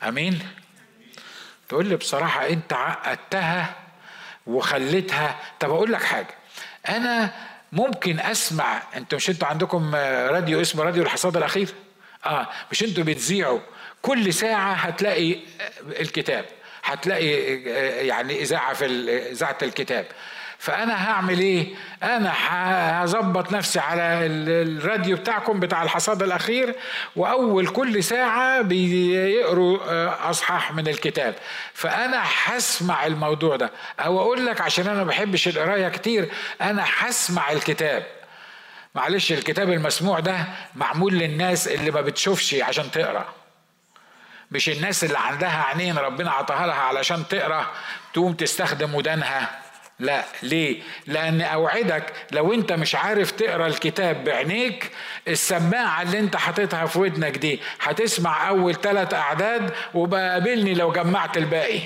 [0.02, 0.38] آمين؟
[1.68, 3.74] تقول لي بصراحة أنت عقدتها
[4.46, 5.38] وخليتها.
[5.60, 6.34] طب أقول لك حاجة.
[6.88, 7.34] أنا
[7.72, 9.94] ممكن أسمع أنتوا مش أنتوا عندكم
[10.34, 11.68] راديو اسمه راديو الحصاد الأخير؟
[12.26, 13.60] آه مش أنتوا بتذيعوا.
[14.02, 15.36] كل ساعة هتلاقي
[16.00, 16.57] الكتاب.
[16.84, 17.26] هتلاقي
[18.06, 18.86] يعني إذاعة في
[19.32, 20.06] إذاعة الكتاب.
[20.58, 22.32] فأنا هعمل إيه؟ أنا
[23.04, 26.74] هظبط نفسي على الراديو بتاعكم بتاع الحصاد الأخير
[27.16, 31.34] وأول كل ساعة بيقروا آه، أصحاح من الكتاب.
[31.74, 33.70] فأنا هسمع الموضوع ده.
[34.00, 36.28] أو أقول لك عشان أنا ما بحبش القراية كتير
[36.62, 38.06] أنا هسمع الكتاب.
[38.94, 43.37] معلش الكتاب المسموع ده معمول للناس اللي ما بتشوفش عشان تقرأ.
[44.50, 47.66] مش الناس اللي عندها عينين ربنا عطاها لها علشان تقرا
[48.14, 49.48] تقوم تستخدم ودانها.
[50.00, 54.90] لا ليه؟ لأن أوعدك لو أنت مش عارف تقرأ الكتاب بعينيك
[55.28, 61.80] السماعة اللي أنت حاططها في ودنك دي هتسمع أول ثلاث أعداد وبقابلني لو جمعت الباقي.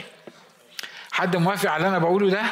[1.12, 2.42] حد موافق على اللي أنا بقوله ده؟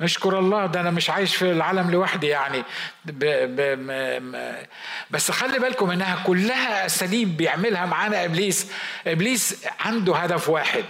[0.00, 2.64] نشكر الله ده أنا مش عايش في العالم لوحدي يعني.
[3.04, 3.24] ب
[3.56, 8.72] ب بس خلي بالكم انها كلها اساليب بيعملها معانا إبليس.
[9.06, 10.84] إبليس عنده هدف واحد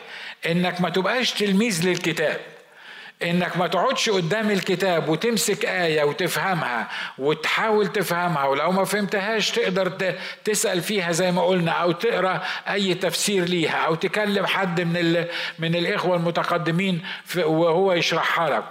[0.47, 2.41] انك ما تبقاش تلميذ للكتاب.
[3.23, 10.83] انك ما تقعدش قدام الكتاب وتمسك آية وتفهمها وتحاول تفهمها ولو ما فهمتهاش تقدر تسأل
[10.83, 15.25] فيها زي ما قلنا أو تقرأ أي تفسير ليها أو تكلم حد من
[15.59, 17.03] من الإخوة المتقدمين
[17.37, 18.65] وهو يشرحها لك.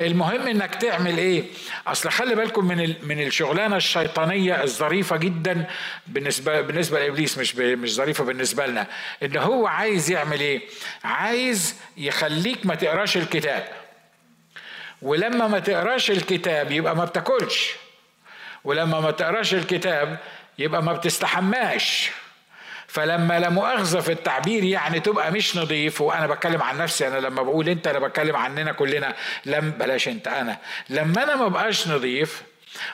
[0.00, 1.44] المهم إنك تعمل إيه؟
[1.86, 5.66] أصل خلي بالكم من من الشغلانة الشيطانية الظريفة جدا
[6.06, 8.86] بالنسبة بالنسبة لإبليس مش مش ظريفة بالنسبة لنا.
[9.22, 10.60] إن هو عايز يعمل إيه؟
[11.04, 13.68] عايز يخليك ما تقراش الكتاب.
[15.02, 17.70] ولما ما تقراش الكتاب يبقى ما بتاكلش.
[18.64, 20.18] ولما ما تقراش الكتاب
[20.58, 22.10] يبقى ما بتستحماش.
[22.88, 27.42] فلما لا مؤاخذة في التعبير يعني تبقى مش نظيف وأنا بتكلم عن نفسي أنا لما
[27.42, 29.14] بقول أنت أنا بتكلم عننا كلنا.
[29.46, 30.58] لم بلاش أنت أنا.
[30.90, 32.42] لما أنا ما بقاش نظيف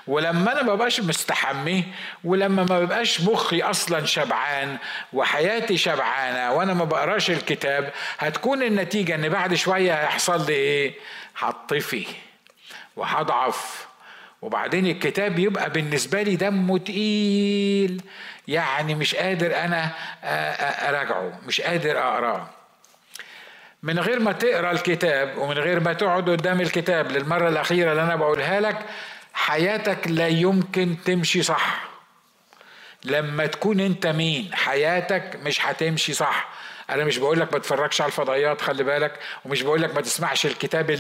[0.07, 1.85] ولما أنا ما ببقاش مستحمي
[2.25, 4.77] ولما ما ببقاش مخي أصلا شبعان
[5.13, 10.95] وحياتي شبعانة وأنا ما بقراش الكتاب هتكون النتيجة إن بعد شوية هيحصل لي إيه؟
[11.39, 12.07] هطفي
[12.97, 13.87] وهضعف.
[14.43, 18.03] وبعدين الكتاب يبقى بالنسبة لي دمه تقيل.
[18.49, 19.91] يعني مش قادر أنا
[20.89, 22.47] أراجعه مش قادر أقراه.
[23.83, 28.17] من غير ما تقرأ الكتاب ومن غير ما تقعد قدام الكتاب للمرة الأخيرة اللي أنا
[28.17, 28.79] بقولها لك
[29.35, 31.81] حياتك لا يمكن تمشي صح.
[33.05, 36.49] لما تكون أنت مين حياتك مش هتمشي صح.
[36.91, 39.13] أنا مش بقول لك ما تتفرجش على الفضائيات خلي بالك
[39.45, 40.99] ومش بقول لك ما تسمعش الكتاب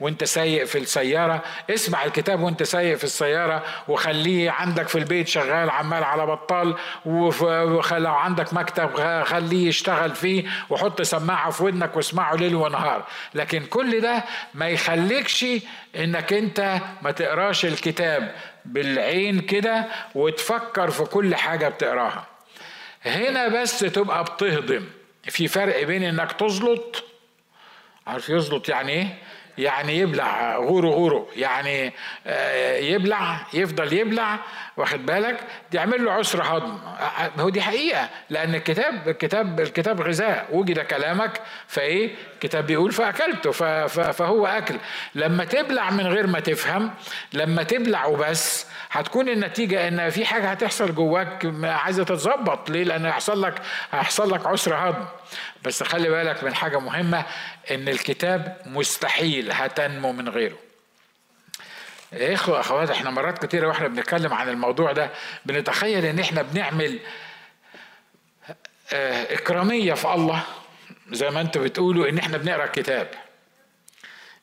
[0.00, 1.42] وانت سايق في السيارة.
[1.70, 6.74] اسمع الكتاب وانت سايق في السيارة وخليه عندك في البيت شغال عمال على بطال
[7.04, 13.04] ولو عندك مكتب خليه يشتغل فيه وحط سماعة في ودنك واسمعه ليل ونهار.
[13.34, 14.24] لكن كل ده
[14.54, 15.46] ما يخليكش
[15.96, 22.26] انك انت ما تقراش الكتاب بالعين كده وتفكر في كل حاجة بتقراها.
[23.04, 24.84] هنا بس تبقى بتهضم.
[25.28, 27.04] في فرق بين إنك تزلط
[28.06, 29.06] عارف يزلط يعني إيه؟
[29.58, 31.92] يعني يبلع غورو غورو يعني
[32.26, 34.38] آه، يبلع يفضل يبلع
[34.76, 35.40] واخد بالك؟
[35.72, 36.78] يعمل له عسر هضم.
[37.38, 42.14] هو دي حقيقة لأن الكتاب الكتاب الكتاب غذاء وجد كلامك فإيه؟
[42.46, 43.50] الكتاب بيقول فأكلته
[44.12, 44.76] فهو أكل
[45.14, 46.94] لما تبلع من غير ما تفهم
[47.32, 53.42] لما تبلع وبس هتكون النتيجة إن في حاجة هتحصل جواك عايزة تتظبط ليه؟ لأن هيحصل
[53.42, 53.54] لك
[53.92, 55.04] هيحصل لك عسر هضم
[55.64, 57.24] بس خلي بالك من حاجة مهمة
[57.70, 60.56] إن الكتاب مستحيل هتنمو من غيره.
[62.12, 65.10] إخوة أخوات إحنا مرات كتيرة وإحنا بنتكلم عن الموضوع ده
[65.46, 66.98] بنتخيل إن إحنا بنعمل
[68.92, 70.42] آه، إكرامية في الله
[71.12, 73.08] زي ما أنتوا بتقولوا ان إحنا بنقرأ الكتاب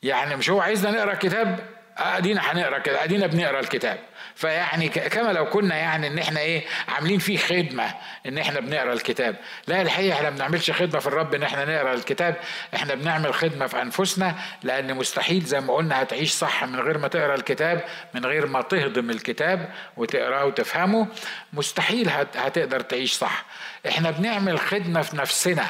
[0.03, 1.59] يعني مش هو عايزنا نقرأ كتاب؟
[1.97, 3.99] ادينا هنقرأ كده ادينا بنقرأ الكتاب.
[4.35, 7.93] فيعني كما لو كنا يعني ان إحنا إيه عاملين فيه خدمة
[8.25, 9.35] ان إحنا بنقرأ الكتاب.
[9.67, 12.35] لا الحقيقة إحنا ما بنعملش خدمة في الرب ان إحنا نقرأ الكتاب.
[12.75, 17.07] إحنا بنعمل خدمة في أنفسنا لأن مستحيل زي ما قلنا هتعيش صح من غير ما
[17.07, 21.07] تقرأ الكتاب من غير ما تهضم الكتاب وتقرأه وتفهمه.
[21.53, 23.45] مستحيل هتقدر تعيش صح.
[23.87, 25.65] إحنا بنعمل خدمة في نفسنا.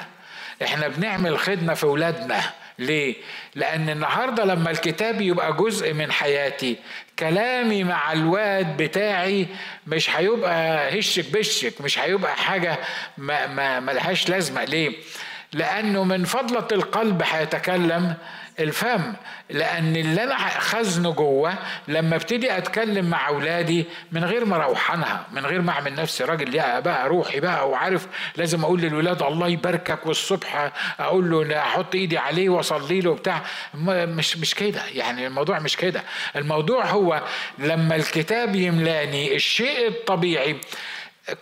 [0.63, 2.41] إحنا بنعمل خدمة في اولادنا
[2.79, 3.15] ليه؟
[3.55, 6.77] لأن النهاردة لما الكتاب يبقى جزء من حياتي
[7.19, 9.47] كلامي مع الواد بتاعي
[9.87, 12.77] مش هيبقى هشك بشك مش هيبقى حاجة
[13.17, 14.95] ما, ما ملهاش لازمة ليه؟
[15.53, 18.13] لأنه من فضلة القلب هيتكلم
[18.59, 19.13] الفم
[19.49, 21.53] لأن اللي أنا خزنه جوه
[21.87, 26.55] لما ابتدي أتكلم مع أولادي من غير ما اروحنها من غير ما أعمل نفسي راجل
[26.55, 32.17] يا بقى روحي بقى وعارف لازم أقول للولاد الله يباركك والصبح أقول له أحط إيدي
[32.17, 33.41] عليه وأصلي له بتاع
[33.75, 36.03] مش مش كده يعني الموضوع مش كده.
[36.35, 37.21] الموضوع هو
[37.57, 40.57] لما الكتاب يملاني الشيء الطبيعي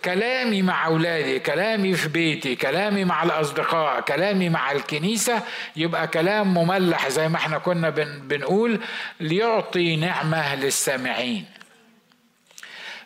[0.04, 5.42] كلامي مع أولادي كلامي في بيتي كلامي مع الأصدقاء كلامي مع الكنيسة
[5.76, 7.90] يبقى كلام مملح زي ما إحنا كنا
[8.20, 8.80] بنقول
[9.20, 11.44] ليعطي نعمة للسامعين.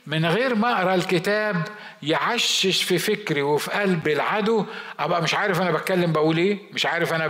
[0.07, 1.63] من غير ما أقرأ الكتاب
[2.03, 4.67] يعشش في فكري وفي قلب العدو
[4.99, 7.27] أبقى مش عارف أنا بتكلم بقول إيه مش عارف أنا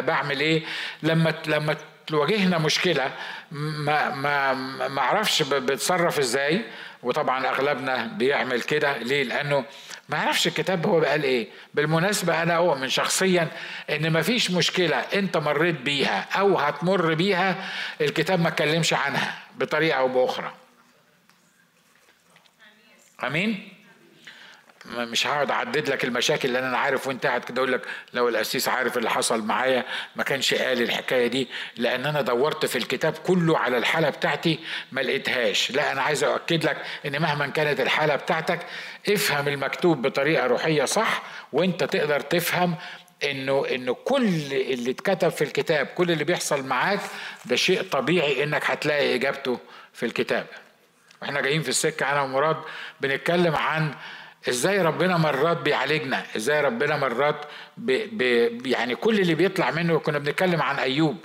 [0.00, 0.62] بعمل إيه.
[1.02, 3.12] لما لما تواجهنا مشكلة
[3.50, 4.52] ما ما
[4.88, 6.62] ما أعرفش بتصرف إزاي.
[7.02, 8.98] وطبعا أغلبنا بيعمل كده.
[8.98, 9.64] ليه؟ لأنه
[10.08, 11.48] ما يعرفش الكتاب هو قال إيه.
[11.74, 13.48] بالمناسبة أنا اؤمن شخصيا
[13.90, 19.98] إن ما فيش مشكلة أنت مريت بيها أو هتمر بيها الكتاب ما اتكلمش عنها بطريقة
[19.98, 20.52] أو بأخرى.
[23.24, 23.79] آمين؟
[24.90, 27.80] مش هقعد أعدد لك المشاكل اللي أنا عارف وأنت قاعد كده أقول لك
[28.14, 29.84] لو القسيس عارف اللي حصل معايا
[30.16, 34.58] ما كانش قال الحكاية دي لأن أنا دورت في الكتاب كله على الحالة بتاعتي
[34.92, 35.70] ما لقيتهاش.
[35.70, 36.76] لا أنا عايز أؤكد لك
[37.06, 38.60] إن مهما كانت الحالة بتاعتك
[39.08, 41.22] افهم المكتوب بطريقة روحية صح
[41.52, 42.74] وأنت تقدر تفهم
[43.24, 47.00] انه انه كل اللي اتكتب في الكتاب كل اللي بيحصل معاك
[47.44, 49.58] ده شيء طبيعي إنك هتلاقي إجابته
[49.92, 50.46] في الكتاب.
[51.22, 52.56] وإحنا جايين في السكة أنا ومراد
[53.00, 53.94] بنتكلم عن
[54.48, 57.44] إزاي ربنا مرات بيعالجنا؟ إزاي ربنا مرات
[57.76, 61.16] بي بي يعني كل اللي بيطلع منه كنا بنتكلم عن أيوب.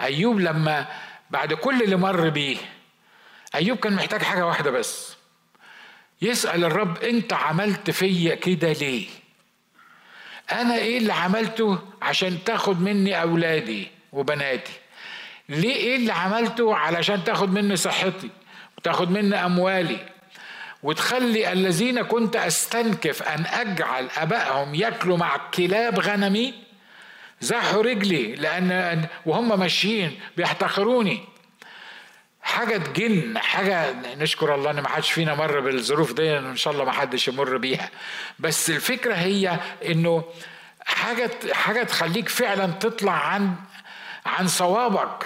[0.00, 0.86] أيوب لما
[1.30, 2.56] بعد كل اللي مر بيه
[3.54, 5.16] أيوب كان محتاج حاجة واحدة بس.
[6.22, 9.06] يسأل الرب أنت عملت فيا كده ليه؟
[10.52, 14.72] أنا إيه اللي عملته عشان تاخد مني أولادي وبناتي؟
[15.48, 18.30] ليه إيه اللي عملته علشان تاخد مني صحتي
[18.78, 19.98] وتاخد مني أموالي
[20.86, 26.54] وتخلي الذين كنت أستنكف أن أجعل أبائهم ياكلوا مع كلاب غنمي؟
[27.40, 31.24] زحوا رجلي لأن وهم ماشيين بيحتقروني.
[32.42, 36.84] حاجة تجن حاجة نشكر الله إن ما حدش فينا مر بالظروف دي إن شاء الله
[36.84, 37.90] ما حدش يمر بيها.
[38.38, 40.24] بس الفكرة هي إنه
[40.86, 43.54] حاجة حاجة تخليك فعلا تطلع عن
[44.26, 45.24] عن صوابك.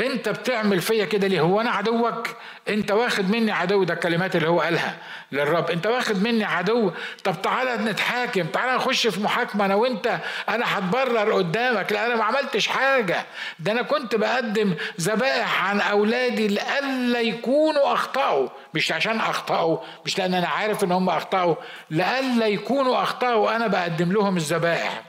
[0.00, 2.28] انت بتعمل فيا كده ليه؟ هو أنا عدوك؟
[2.68, 4.96] انت واخد مني عدو؟ ده الكلمات اللي هو قالها
[5.32, 5.70] للرب.
[5.70, 6.90] انت واخد مني عدو؟
[7.24, 10.18] طب تعالى نتحاكم تعالى نخش في محاكمة أنا وأنت.
[10.48, 11.92] أنا هتبرر قدامك.
[11.92, 13.26] لا أنا ما عملتش حاجة.
[13.58, 18.48] ده أنا كنت بقدم ذبائح عن أولادي لئلا يكونوا أخطأوا.
[18.74, 21.54] مش عشان أخطأوا مش لأن أنا عارف إن هم أخطأوا
[21.90, 23.56] لئلا يكونوا أخطأوا.
[23.56, 25.07] أنا بقدم لهم الذبائح.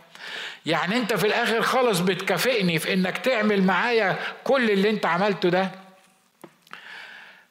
[0.66, 5.72] يعني انت في الآخر خالص بتكافئني في انك تعمل معايا كل اللي انت عملته ده؟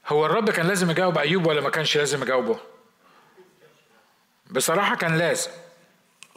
[0.09, 2.59] هو الرب كان لازم يجاوب أيوب ولا ما كانش لازم يجاوبه؟
[4.51, 5.51] بصراحة كان لازم.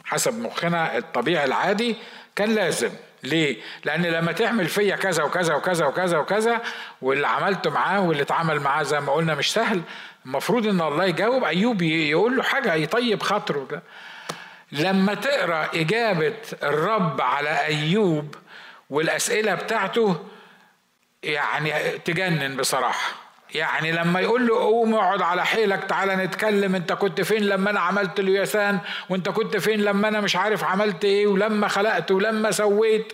[0.04, 1.96] حسب مخنا الطبيعي العادي
[2.36, 2.90] كان لازم.
[3.22, 6.60] ليه؟ لأن لما تعمل فيا كذا وكذا وكذا وكذا وكذا
[7.02, 9.82] واللي عملته معاه واللي اتعمل معاه زي ما قلنا مش سهل
[10.26, 13.82] المفروض إن الله يجاوب أيوب يقول له حاجة يطيب خاطره
[14.72, 18.34] لما تقرأ إجابة الرب على أيوب
[18.90, 20.16] والأسئلة بتاعته
[21.22, 23.12] يعني تجنن بصراحة.
[23.54, 27.80] يعني لما يقول له قوم اقعد على حيلك تعالى نتكلم انت كنت فين لما أنا
[27.80, 33.12] عملت اليسان وانت كنت فين لما أنا مش عارف عملت إيه؟ ولما خلقت ولما سويت؟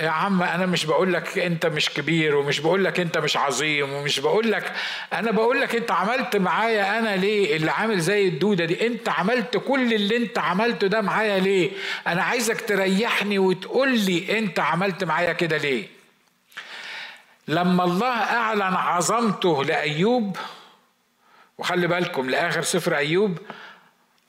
[0.00, 3.92] يا عم أنا مش بقول لك أنت مش كبير ومش بقول لك أنت مش عظيم
[3.92, 4.72] ومش بقول لك
[5.12, 9.56] أنا بقول لك أنت عملت معايا أنا ليه؟ اللي عامل زي الدودة دي أنت عملت
[9.56, 11.70] كل اللي أنت عملته ده معايا ليه؟
[12.06, 15.86] أنا عايزك تريحني وتقول لي أنت عملت معايا كده ليه؟
[17.48, 20.36] لما الله أعلن عظمته لأيوب
[21.58, 23.38] وخلي بالكم لآخر سفر أيوب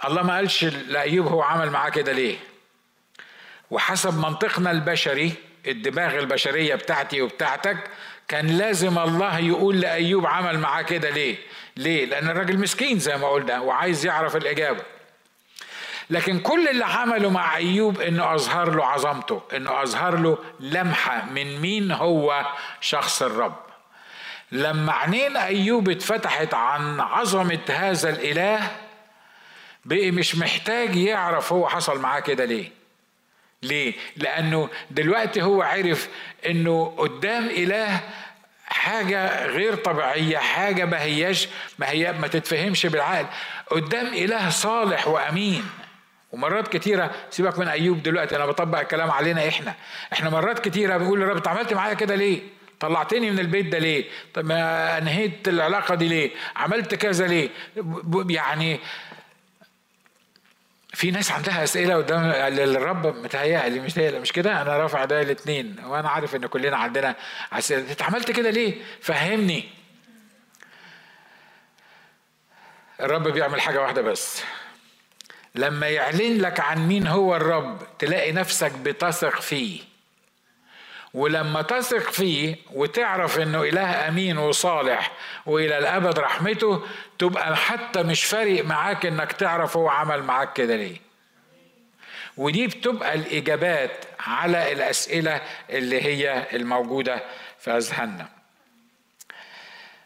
[0.05, 2.37] الله ما قالش لأيوب هو عمل معاه كده ليه؟
[3.71, 5.33] وحسب منطقنا البشري
[5.67, 7.77] الدماغ البشرية بتاعتي وبتاعتك
[8.27, 11.35] كان لازم الله يقول لأيوب عمل معاه كده ليه؟
[11.77, 14.83] ليه؟ لأن الراجل مسكين زي ما قلنا وعايز يعرف الإجابة.
[16.09, 21.59] لكن كل اللي عمله مع أيوب إنه أظهر له عظمته إنه أظهر له لمحة من
[21.59, 22.45] مين هو
[22.81, 23.59] شخص الرب.
[24.51, 28.71] لما عينين أيوب اتفتحت عن عظمة هذا الإله
[29.85, 32.80] بقي مش محتاج يعرف هو حصل معاه كده ليه.
[33.63, 36.09] ليه؟ لأنه دلوقتي هو عرف
[36.45, 37.99] إنه قدام إله
[38.65, 41.47] حاجة غير طبيعية حاجة ما هياش
[41.79, 43.25] ما هي ما تتفهمش بالعقل
[43.71, 45.63] قدام إله صالح وأمين
[46.31, 49.73] ومرات كتيرة سيبك من أيوب دلوقتي أنا بطبق الكلام علينا إحنا
[50.13, 52.41] إحنا مرات كتيرة بنقول رب أنت عملت معايا كده ليه؟
[52.79, 57.49] طلعتني من البيت ده ليه؟ طب ما أنهيت العلاقة دي ليه؟ عملت كذا ليه؟
[58.29, 58.79] يعني
[60.93, 66.09] في ناس عندها أسئلة قدام للرب متهيألي مش مش كده؟ أنا رافع ده الاثنين وأنا
[66.09, 67.15] عارف إن كلنا عندنا
[67.53, 67.91] أسئلة.
[67.91, 69.69] أنت عملت كده ليه؟ فهمني.
[72.99, 74.43] الرب بيعمل حاجة واحدة بس.
[75.55, 79.90] لما يعلن لك عن مين هو الرب تلاقي نفسك بتثق فيه.
[81.13, 85.11] ولما تثق فيه وتعرف إنه إله أمين وصالح
[85.45, 86.81] وإلى الأبد رحمته
[87.19, 90.97] تبقى حتى مش فارق معاك إنك تعرف هو عمل معاك كده ليه.
[92.37, 97.23] ودي بتبقى الإجابات على الأسئلة اللي هي الموجودة
[97.59, 98.29] في أذهاننا.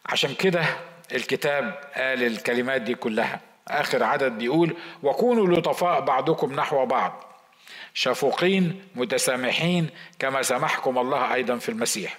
[0.06, 0.64] عشان كده
[1.12, 3.40] الكتاب قال الكلمات دي كلها.
[3.68, 7.35] آخر عدد بيقول وكونوا لطفاء بعضكم نحو بعض
[7.98, 12.18] شفوقين متسامحين كما سامحكم الله أيضا في المسيح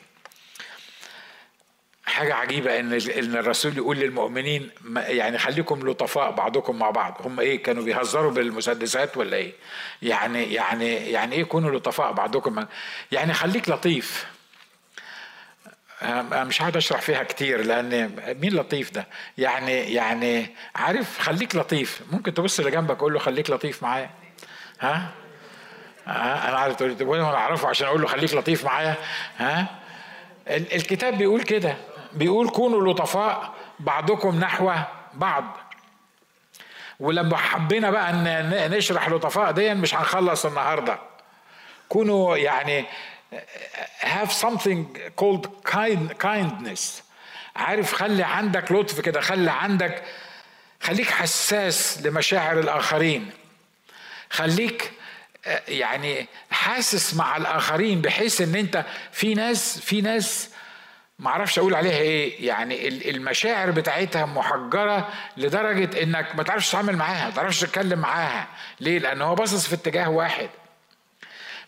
[2.06, 7.62] حاجة عجيبة إن إن الرسول يقول للمؤمنين يعني خليكم لطفاء بعضكم مع بعض، هم إيه
[7.62, 9.52] كانوا بيهزروا بالمسدسات ولا إيه؟
[10.02, 12.66] يعني يعني يعني إيه كونوا لطفاء بعضكم
[13.12, 14.26] يعني خليك لطيف.
[16.32, 19.06] مش هقعد أشرح فيها كتير لأن مين لطيف ده؟
[19.38, 24.10] يعني يعني عارف خليك لطيف، ممكن تبص اللي جنبك قول له خليك لطيف معايا.
[24.80, 25.12] ها؟
[26.06, 28.94] ها أنا عارف تقول طب أنا اعرفه عشان أقول له خليك لطيف معايا.
[29.38, 29.66] ها؟
[30.48, 31.76] الكتاب بيقول كده.
[32.12, 34.72] بيقول كونوا لطفاء بعضكم نحو
[35.14, 35.44] بعض.
[37.00, 40.98] ولما حبينا بقى إن نشرح لطفاء دي مش هنخلص النهارده.
[41.88, 42.84] كونوا يعني
[44.00, 44.84] have something
[45.20, 46.80] called kind, kindness.
[47.56, 50.02] عارف خلي عندك لطف كده خلي عندك
[50.82, 53.30] خليك حساس لمشاعر الآخرين.
[54.30, 54.92] خليك
[55.68, 60.50] يعني حاسس مع الآخرين بحيث إن أنت في ناس في ناس
[61.18, 67.24] ما أعرفش أقول عليها إيه يعني المشاعر بتاعتها محجرة لدرجة إنك ما تعرفش تتعامل معاها
[67.28, 68.48] ما تعرفش تتكلم معاها.
[68.80, 70.48] ليه؟ لأن هو باصص في اتجاه واحد.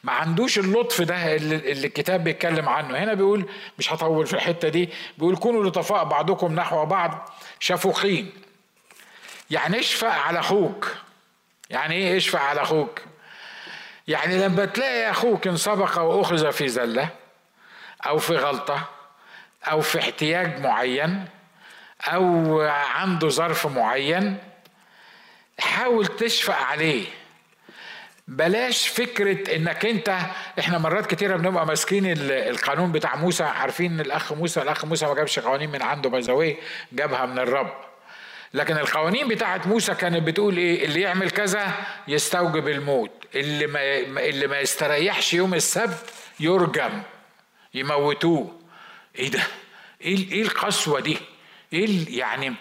[0.05, 2.99] ما عندوش اللطف ده اللي, الكتاب بيتكلم عنه.
[2.99, 3.49] هنا بيقول
[3.79, 8.33] مش هطول في الحتة دي بيقول كونوا لطفاء بعضكم نحو بعض شفوقين.
[9.51, 10.97] يعني اشفق على أخوك.
[11.71, 13.01] يعني إيه اشفق على أخوك؟
[14.09, 17.09] يعني لما تلاقي أخوك انسبق واخذ في زلة
[18.07, 18.89] أو في غلطة
[19.65, 21.25] أو في احتياج معين
[22.05, 24.39] أو عنده ظرف معين
[25.61, 27.07] حاول تشفق عليه.
[28.29, 30.17] بلاش فكرة إنك أنت
[30.59, 35.39] إحنا مرات كتيرة بنبقى ماسكين القانون بتاع موسى عارفين الأخ موسى الأخ موسى ما جابش
[35.39, 36.57] قوانين من عنده بزاوية
[36.93, 37.88] جابها من الرب.
[38.55, 41.73] لكن القوانين بتاعت موسى كانت بتقول إيه؟ اللي يعمل كذا
[42.09, 43.11] يستوجب الموت.
[43.35, 43.81] اللي ما
[44.29, 46.05] اللي ما يستريحش يوم السبت
[46.41, 47.03] يرجم
[47.75, 48.59] يموتوه.
[49.19, 49.43] إيه ده؟
[50.01, 51.19] إيه إيه القسوة دي؟
[51.73, 52.55] إيه يعني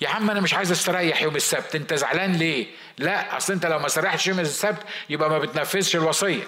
[0.00, 2.66] يا عم أنا مش عايز أستريح يوم السبت أنت زعلان ليه؟
[2.98, 6.42] لا أصل أنت لو ما استريحتش يوم السبت يبقى ما بتنفذش الوصية.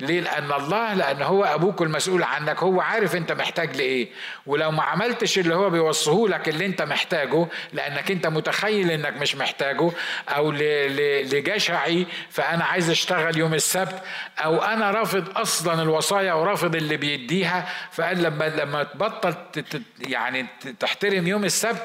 [0.00, 4.08] ليه؟ لأن الله لأن هو أبوك المسؤول عنك هو عارف أنت محتاج لإيه.
[4.46, 9.36] ولو ما عملتش اللي هو بيوصيه لك اللي أنت محتاجه لأنك أنت متخيل إنك مش
[9.36, 9.90] محتاجه
[10.28, 14.02] أو لجشعي فأنا عايز أشتغل يوم السبت
[14.38, 17.68] أو أنا رافض أصلا الوصايا ورافض اللي بيديها.
[17.92, 19.34] فقال لما لما تبطل
[20.00, 20.46] يعني
[20.80, 21.82] تحترم يوم السبت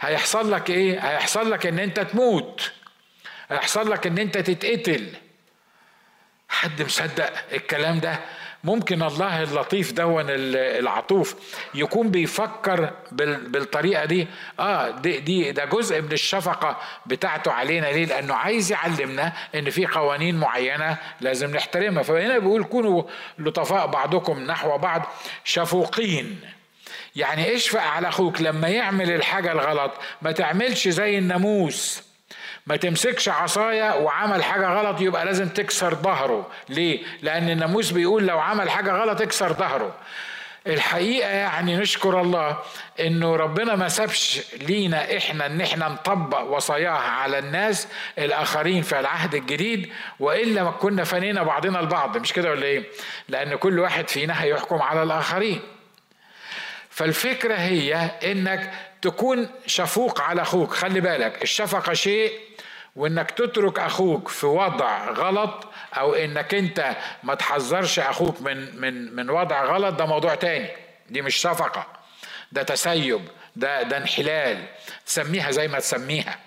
[0.00, 2.72] هيحصل لك إيه؟ هيحصل لك إن أنت تموت.
[3.50, 5.06] هيحصل لك إن أنت تتقتل.
[6.48, 8.20] حد مصدق الكلام ده؟
[8.64, 11.34] ممكن الله اللطيف دون العطوف
[11.74, 14.26] يكون بيفكر بالطريقة دي.
[14.60, 17.86] آه دي, دي ده جزء من الشفقة بتاعته علينا.
[17.86, 22.02] ليه؟ لأنه عايز يعلمنا إن في قوانين معينة لازم نحترمها.
[22.02, 23.02] فهنا بيقول كونوا
[23.38, 25.02] لطفاء بعضكم نحو بعض
[25.44, 26.40] شفوقين.
[27.16, 29.92] يعني اشفق على أخوك لما يعمل الحاجة الغلط
[30.22, 32.05] ما تعملش زي الناموس.
[32.66, 36.46] ما تمسكش عصاية وعمل حاجة غلط يبقى لازم تكسر ظهره.
[36.68, 39.94] ليه؟ لأن الناموس بيقول لو عمل حاجة غلط اكسر ظهره.
[40.66, 42.58] الحقيقة يعني نشكر الله
[43.00, 47.88] إنه ربنا ما سابش لينا إحنا إن إحنا نطبق وصاياه على الناس
[48.18, 52.84] الآخرين في العهد الجديد وإلا ما كنا فنينا بعضنا البعض مش كده ولا إيه؟
[53.28, 55.60] لأن كل واحد فينا هيحكم على الآخرين.
[56.90, 57.94] فالفكرة هي
[58.24, 58.70] إنك
[59.02, 60.72] تكون شفوق على أخوك.
[60.74, 62.32] خلي بالك الشفقة شيء
[62.96, 65.68] وإنك تترك أخوك في وضع غلط
[65.98, 70.68] أو إنك أنت ما تحذرش أخوك من من من وضع غلط ده موضوع تاني.
[71.10, 71.86] دي مش شفقة
[72.52, 73.20] ده تسيب
[73.56, 74.64] ده ده انحلال.
[75.04, 76.38] سميها زي ما تسميها.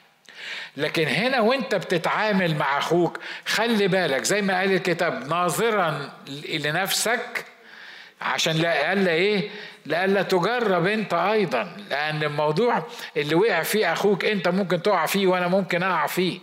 [0.78, 6.12] لكن هنا وإنت بتتعامل مع أخوك خلي بالك زي ما قال الكتاب ناظرا
[6.54, 7.46] لنفسك
[8.22, 9.50] عشان لا الا إيه؟
[9.86, 12.84] لألا تجرب انت أيضا لأن الموضوع
[13.18, 16.40] اللي وقع فيه أخوك انت ممكن تقع فيه وأنا ممكن اقع فيه.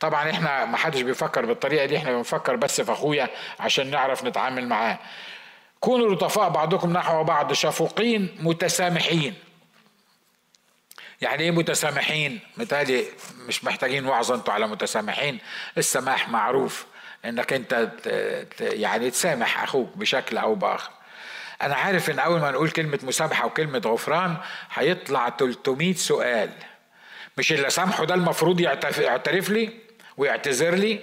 [0.00, 3.28] طبعا إحنا ما حدش بيفكر بالطريقة دي إحنا بنفكر بس في اخويا
[3.60, 4.98] عشان نعرف نتعامل معاه.
[5.80, 9.34] كونوا لطفاء بعضكم نحو بعض شفوقين متسامحين.
[11.20, 13.04] يعني إيه متسامحين؟ متهيألي
[13.48, 15.38] مش محتاجين وعظة أنتوا على متسامحين.
[15.78, 16.86] السماح معروف.
[17.24, 17.90] انك انت
[18.60, 20.90] يعني تسامح أخوك بشكل أو بآخر.
[21.62, 24.36] أنا عارف ان اول ما نقول كلمة مسامحة وكلمة غفران
[24.74, 26.50] هيطلع 300 سؤال.
[27.38, 29.70] مش اللي سامحه ده المفروض يعترف لي
[30.16, 31.00] ويعتذر لي؟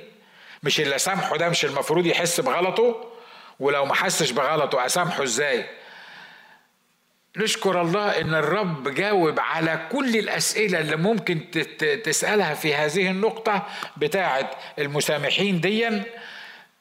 [0.63, 3.11] مش اللي سامحه ده مش المفروض يحس بغلطه؟
[3.59, 5.66] ولو ما حسش بغلطه أسامحه إزاي؟
[7.38, 11.51] نشكر الله إن الرب جاوب على كل الأسئلة اللي ممكن
[12.03, 13.67] تسألها في هذه النقطة
[13.97, 16.03] بتاعه المسامحين ديا.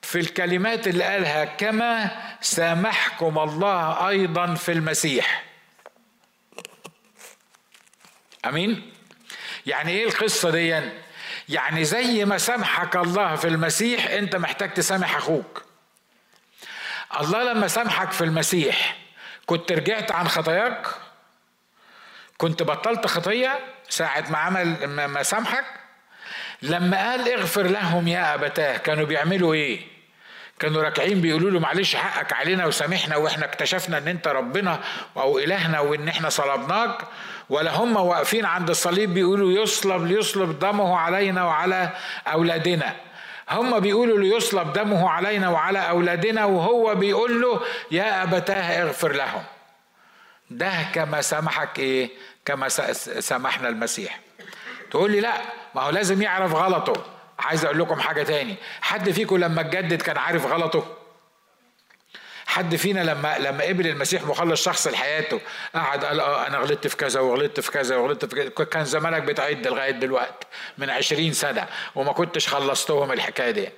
[0.03, 5.45] في الكلمات اللي قالها كما سامحكم الله أيضا في المسيح.
[8.47, 8.93] أمين؟
[9.67, 10.81] يعني إيه القصة دي
[11.49, 15.65] يعني زي ما سامحك الله في المسيح أنت محتاج تسامح أخوك.
[17.21, 19.04] الله لما سامحك في المسيح
[19.47, 20.87] كنت رجعت عن خطاياك
[22.39, 25.65] كنت بطلت خطية ساعة ما عمل ما سامحك.
[26.63, 29.81] لما قال اغفر لهم يا أبتاه كانوا بيعملوا إيه؟
[30.59, 34.81] كانوا راكعين بيقولوا له معلش حقك علينا وسامحنا وإحنا اكتشفنا إن أنت ربنا
[35.17, 36.99] أو إلهنا وإن إحنا صلبناك
[37.51, 41.91] ولا هم واقفين عند الصليب بيقولوا يصلب ليصلب دمه علينا وعلى
[42.27, 42.97] أولادنا.
[43.51, 49.43] هم بيقولوا ليصلب دمه علينا وعلى أولادنا وهو بيقول له يا أبتاه اغفر لهم.
[50.51, 52.11] ده كما سامحك إيه؟
[52.45, 52.69] كما
[53.21, 54.21] سامحنا المسيح.
[54.91, 55.33] تقول لي لا
[55.75, 57.05] ما هو لازم يعرف غلطه.
[57.39, 58.55] عايز أقول لكم حاجة تاني.
[58.81, 60.97] حد فيكم لما اتجدد كان عارف غلطه؟
[62.55, 65.41] حد فينا لما لما قبل المسيح مخلص شخص لحياته
[65.75, 68.65] قعد قال آه أنا غلطت في كذا وغلطت في كذا وغلطت في كذا.
[68.65, 70.47] كان زمانك بتعد لغاية دلوقتي
[70.79, 73.69] من عشرين سنة وما كنتش خلصتهم الحكاية دي.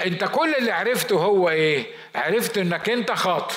[0.00, 3.54] أنت كل اللي عرفته هو إيه؟ عرفت إنك أنت خاطئ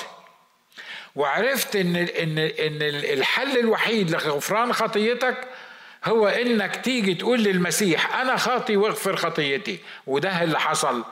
[1.16, 2.82] وعرفت إن إن إن
[3.18, 5.36] الحل الوحيد لغفران خطيتك
[6.04, 9.78] هو إنك تيجي تقول للمسيح أنا خاطي واغفر خطيتي.
[10.06, 11.04] وده اللي حصل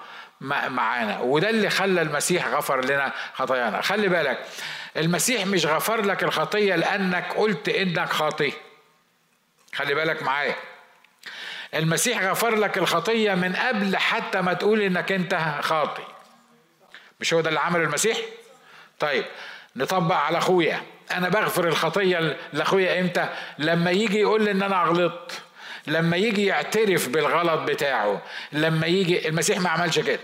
[0.45, 1.21] معانا.
[1.21, 3.81] وده اللي خلى المسيح غفر لنا خطايانا.
[3.81, 4.39] خلي بالك
[4.97, 8.53] المسيح مش غفر لك الخطية لأنك قلت إنك خاطي
[9.75, 10.55] خلي بالك معايا.
[11.75, 16.03] المسيح غفر لك الخطية من قبل حتى ما تقول إنك أنت خاطي
[17.21, 18.19] مش هو ده اللي عمله المسيح؟
[18.99, 19.25] طيب
[19.77, 20.83] نطبق على أخويا.
[21.13, 23.29] أنا بغفر الخطية لأخويا إمتى؟
[23.59, 25.43] لما يجي يقول لي إن أنا غلطت
[25.87, 28.23] لما يجي يعترف بالغلط بتاعه.
[28.53, 30.21] لما يجي المسيح ما عملش كده.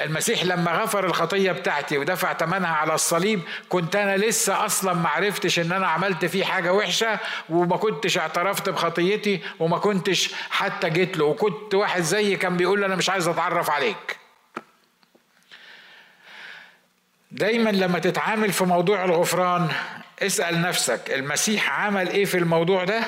[0.00, 5.58] المسيح لما غفر الخطية بتاعتي ودفع ثمنها على الصليب كنت أنا لسه أصلا ما عرفتش
[5.58, 7.18] إن أنا عملت فيه حاجة وحشة
[7.48, 11.24] وما كنتش اعترفت بخطيتي وما كنتش حتى جيت له.
[11.24, 14.16] وكنت واحد زيي كان بيقول أنا مش عايز أتعرف عليك.
[17.30, 19.68] دايما لما تتعامل في موضوع الغفران
[20.22, 23.02] اسأل نفسك المسيح عمل إيه في الموضوع ده؟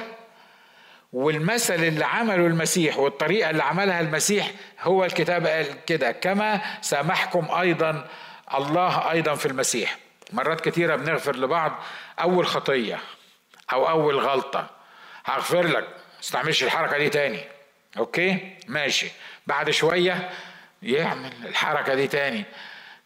[1.13, 4.51] والمثل اللي عمله المسيح والطريقة اللي عملها المسيح
[4.81, 8.09] هو الكتاب قال كده كما سامحكم أيضا
[8.55, 9.97] الله أيضا في المسيح.
[10.33, 11.83] مرات كتيرة بنغفر لبعض
[12.21, 12.99] أول خطية
[13.73, 14.71] أو أول غلطة.
[15.25, 15.89] هغفر لك
[16.23, 17.41] استعملش الحركة دي تاني.
[17.99, 19.11] أوكي؟ ماشي.
[19.47, 20.31] بعد شوية
[20.83, 22.45] يعمل الحركة دي تاني.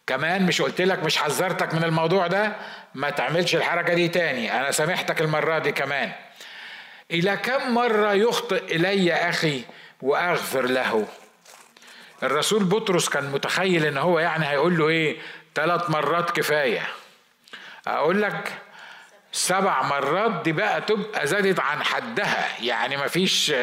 [0.07, 2.55] كمان مش قلت لك مش حذرتك من الموضوع ده؟
[2.95, 4.59] ما تعملش الحركة دي تاني.
[4.59, 6.11] أنا سامحتك المرة دي كمان.
[7.11, 9.63] إلى كم مرة يخطئ إلي أخي
[10.01, 11.07] وأغفر له؟
[12.23, 15.17] الرسول بطرس كان متخيل إن هو يعني هيقول له إيه؟
[15.55, 16.87] ثلاث مرات كفاية.
[17.87, 18.53] أقول لك
[19.31, 22.47] سبع مرات دي بقى تبقى زادت عن حدها.
[22.61, 23.53] يعني مفيش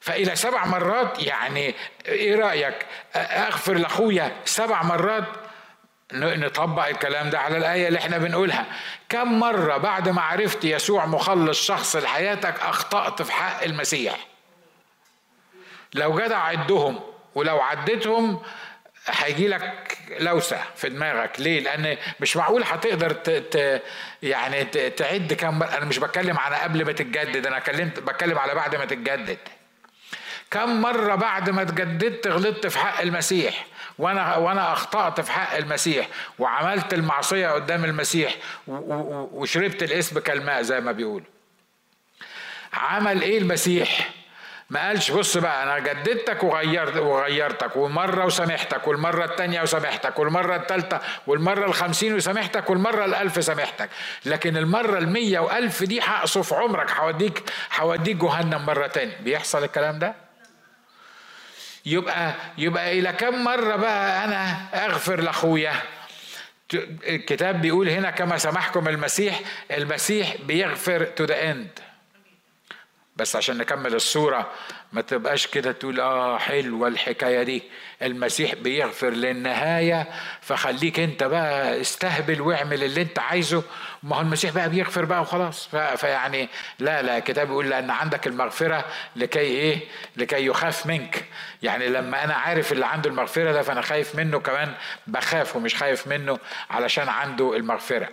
[0.00, 1.74] فإلى سبع مرات يعني
[2.06, 5.24] إيه رأيك؟ أغفر لأخويا سبع مرات
[6.12, 8.66] نطبق الكلام ده على الآية اللي إحنا بنقولها.
[9.08, 14.16] كم مرة بعد ما عرفت يسوع مخلص شخص لحياتك أخطأت في حق المسيح؟
[15.94, 17.00] لو جدع عدهم
[17.34, 18.42] ولو عديتهم
[19.06, 21.40] هيجي لك لوسة في دماغك.
[21.40, 23.30] ليه؟ لأن مش معقول هتقدر ت...
[23.30, 23.82] ت...
[24.22, 24.78] يعني ت...
[24.78, 28.84] تعد كم أنا مش بتكلم على قبل ما تتجدد أنا كلمت بتكلم على بعد ما
[28.84, 29.38] تتجدد.
[30.50, 33.66] كم مرة بعد ما اتجددت غلطت في حق المسيح
[34.00, 38.34] وأنا وأنا أخطأت في حق المسيح وعملت المعصية قدام المسيح
[39.32, 41.26] وشربت الاسم كالماء زي ما بيقولوا.
[42.72, 44.10] عمل إيه المسيح؟
[44.70, 51.00] ما قالش بص بقى أنا جددتك وغيرت وغيرتك ومره وسامحتك والمرة الثانية وسامحتك والمرة الثالثه
[51.26, 53.88] والمرة الخمسين وسامحتك والمرة الألف سامحتك.
[54.24, 57.42] لكن المرة المية وألف دي هقصف عمرك هوديك
[57.80, 59.12] هوديك جهنم مرة تاني.
[59.20, 60.14] بيحصل الكلام ده؟
[61.86, 64.56] يبقى يبقى إلى كم مرة بقى أنا
[64.86, 65.72] أغفر لأخويا؟
[67.08, 71.78] الكتاب بيقول هنا كما سمحكم المسيح المسيح بيغفر to the end
[73.20, 74.50] بس عشان نكمل الصورة
[74.92, 77.62] ما تبقاش كده تقول آه حلوة الحكاية دي.
[78.02, 80.08] المسيح بيغفر للنهاية
[80.40, 83.62] فخليك أنت بقى استهبل واعمل اللي أنت عايزه.
[84.02, 85.68] ما هو المسيح بقى بيغفر بقى وخلاص.
[85.96, 86.48] فيعني
[86.78, 88.84] لا لا الكتاب بيقول لأن عندك المغفرة
[89.16, 89.78] لكي إيه؟
[90.16, 91.24] لكي يخاف منك.
[91.62, 94.74] يعني لما أنا عارف اللي عنده المغفرة ده فأنا خايف منه كمان.
[95.06, 96.38] بخاف ومش خايف منه
[96.70, 98.08] علشان عنده المغفرة.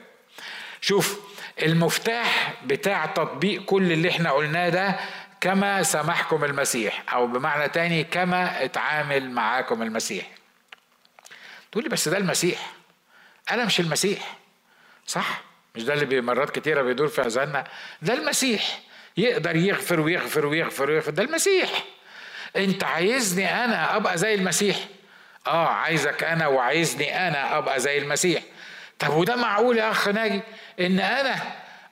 [0.82, 1.20] شوف
[1.62, 4.96] المفتاح بتاع تطبيق كل اللي إحنا قلناه ده
[5.42, 10.26] كما سمحكم المسيح أو بمعنى تاني كما اتعامل معاكم المسيح.
[11.72, 12.72] تقول لي بس ده المسيح؟
[13.52, 14.38] أنا مش المسيح.
[15.08, 15.42] صح؟
[15.76, 17.64] مش ده اللي مرات كتيرة بيدور في اذهاننا
[18.02, 18.80] ده المسيح.
[19.18, 21.12] يقدر يغفر ويغفر ويغفر ويغفر.
[21.12, 21.70] ده المسيح.
[22.56, 24.78] أنت عايزني أنا أبقى زي المسيح؟
[25.48, 28.42] آه عايزك أنا وعايزني أنا أبقى زي المسيح.
[29.00, 30.42] طب وده معقول يا أخ ناجي؟
[30.80, 31.36] إن أنا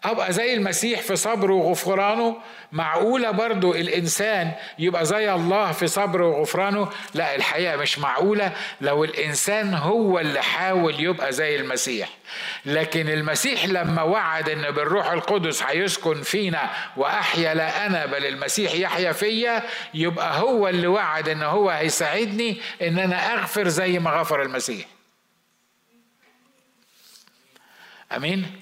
[0.04, 2.38] أبقى زي المسيح في صبره وغفرانه؟
[2.72, 8.52] معقولة برضو الإنسان يبقى زي الله في صبره وغفرانه؟ لا الحقيقة مش معقولة
[8.82, 12.10] لو الإنسان هو اللي حاول يبقى زي المسيح.
[12.66, 19.12] لكن المسيح لما وعد إن بالروح القدس هيسكن فينا وأحيا لا أنا بل المسيح يحيا
[19.12, 24.86] فيا يبقى هو اللي وعد إن هو هيساعدني إن أنا أغفر زي ما غفر المسيح.
[28.16, 28.62] آمين.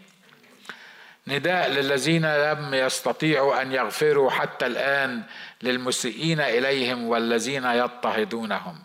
[1.28, 5.24] نداء للذين لم يستطيعوا أن يغفروا حتى الآن
[5.62, 8.80] للمسيئين إليهم والذين يضطهدونهم.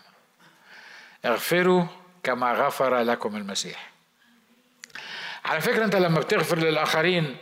[1.25, 1.83] اغفروا
[2.23, 3.89] كما غفر لكم المسيح.
[5.45, 7.37] على فكرة أنت لما بتغفر للآخرين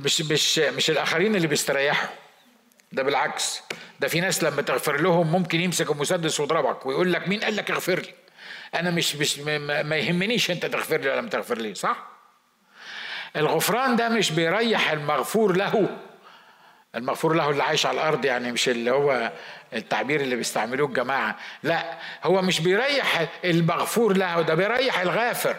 [0.00, 2.08] مش مش مش الآخرين اللي بيستريحوا.
[2.92, 3.60] ده بالعكس.
[4.00, 7.70] ده في ناس لما تغفر لهم ممكن يمسك المسدس ويضربك ويقول لك مين قال لك
[7.70, 8.14] اغفر لي؟
[8.74, 11.96] أنا مش مش ما يهمنيش أنت تغفر لي ولا ما تغفر لي صح؟
[13.36, 15.96] الغفران ده مش بيريح المغفور له.
[16.94, 19.32] المغفور له اللي عايش على الأرض يعني مش اللي هو
[19.72, 21.36] التعبير اللي بيستعملوه الجماعة.
[21.62, 25.56] لا هو مش بيريح المغفور له ده بيريح الغافر.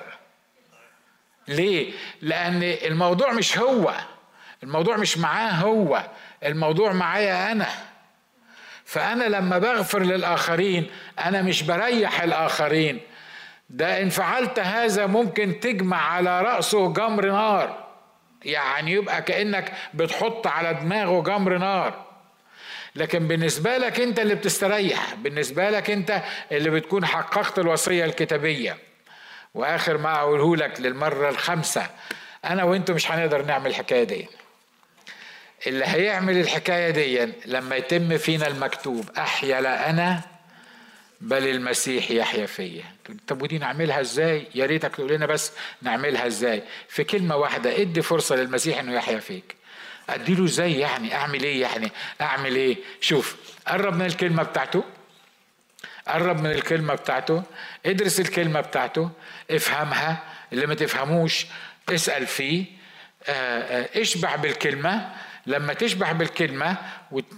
[1.48, 3.94] ليه؟ لأن الموضوع مش هو.
[4.64, 6.10] الموضوع مش معاه هو.
[6.46, 7.68] الموضوع معايا أنا.
[8.86, 10.90] فأنا لما بغفر للآخرين
[11.26, 13.00] أنا مش بريح الآخرين.
[13.70, 17.86] ده إن فعلت هذا ممكن تجمع على رأسه جمر نار.
[18.46, 22.06] يعني يبقى كأنك بتحط على دماغه جمر نار.
[22.96, 26.22] لكن بالنسبة لك أنت اللي بتستريح بالنسبة لك أنت
[26.52, 28.78] اللي بتكون حققت الوصية الكتابية.
[29.54, 31.88] وآخر ما أقوله لك للمرة الخامسة
[32.46, 34.28] أنا وأنتم مش هنقدر نعمل الحكاية دي.
[35.68, 40.22] اللي هيعمل الحكاية دي لما يتم فينا المكتوب أحيا لا أنا
[41.22, 42.84] بل المسيح يحيا فيا.
[43.28, 45.52] طب ودي نعملها إزاي؟ يا ريتك تقول لنا بس
[45.82, 46.64] نعملها إزاي.
[46.90, 49.56] في كلمة واحدة إدي فرصة للمسيح إنه يحيا فيك.
[50.10, 51.92] أديله إزاي يعني؟ أعمل إيه يعني؟
[52.22, 53.36] أعمل إيه؟ شوف
[53.68, 54.84] قرب من الكلمة بتاعته.
[56.08, 57.44] قرب من الكلمة بتاعته.
[57.86, 59.10] ادرس الكلمة بتاعته.
[59.52, 60.24] افهمها.
[60.54, 61.46] اللي ما تفهموش
[61.90, 62.66] اسأل فيه.
[63.28, 65.12] آه، آه، اشبع بالكلمة.
[65.48, 66.78] لما تشبع بالكلمة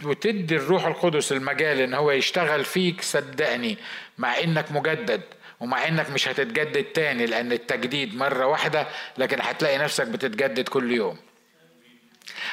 [0.03, 3.77] وتدي الروح القدس المجال إن هو يشتغل فيك صدقني
[4.17, 5.21] مع إنك مجدد
[5.59, 8.87] ومع إنك مش هتتجدد تاني لأن التجديد مرة واحدة
[9.17, 11.17] لكن هتلاقي نفسك بتتجدد كل يوم.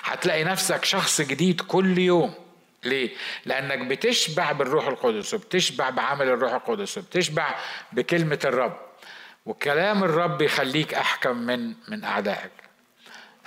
[0.02, 2.34] هتلاقي نفسك شخص جديد كل يوم.
[2.84, 3.10] ليه؟
[3.46, 7.54] لأنك بتشبع بالروح القدس وبتشبع بعمل الروح القدس وبتشبع
[7.92, 8.76] بكلمة الرب.
[9.46, 12.50] وكلام الرب يخليك أحكم من من أعدائك.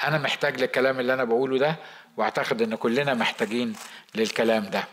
[0.03, 1.75] أنا محتاج للكلام اللي أنا بقوله ده
[2.17, 3.73] واعتقد إن كلنا محتاجين
[4.15, 4.83] للكلام ده.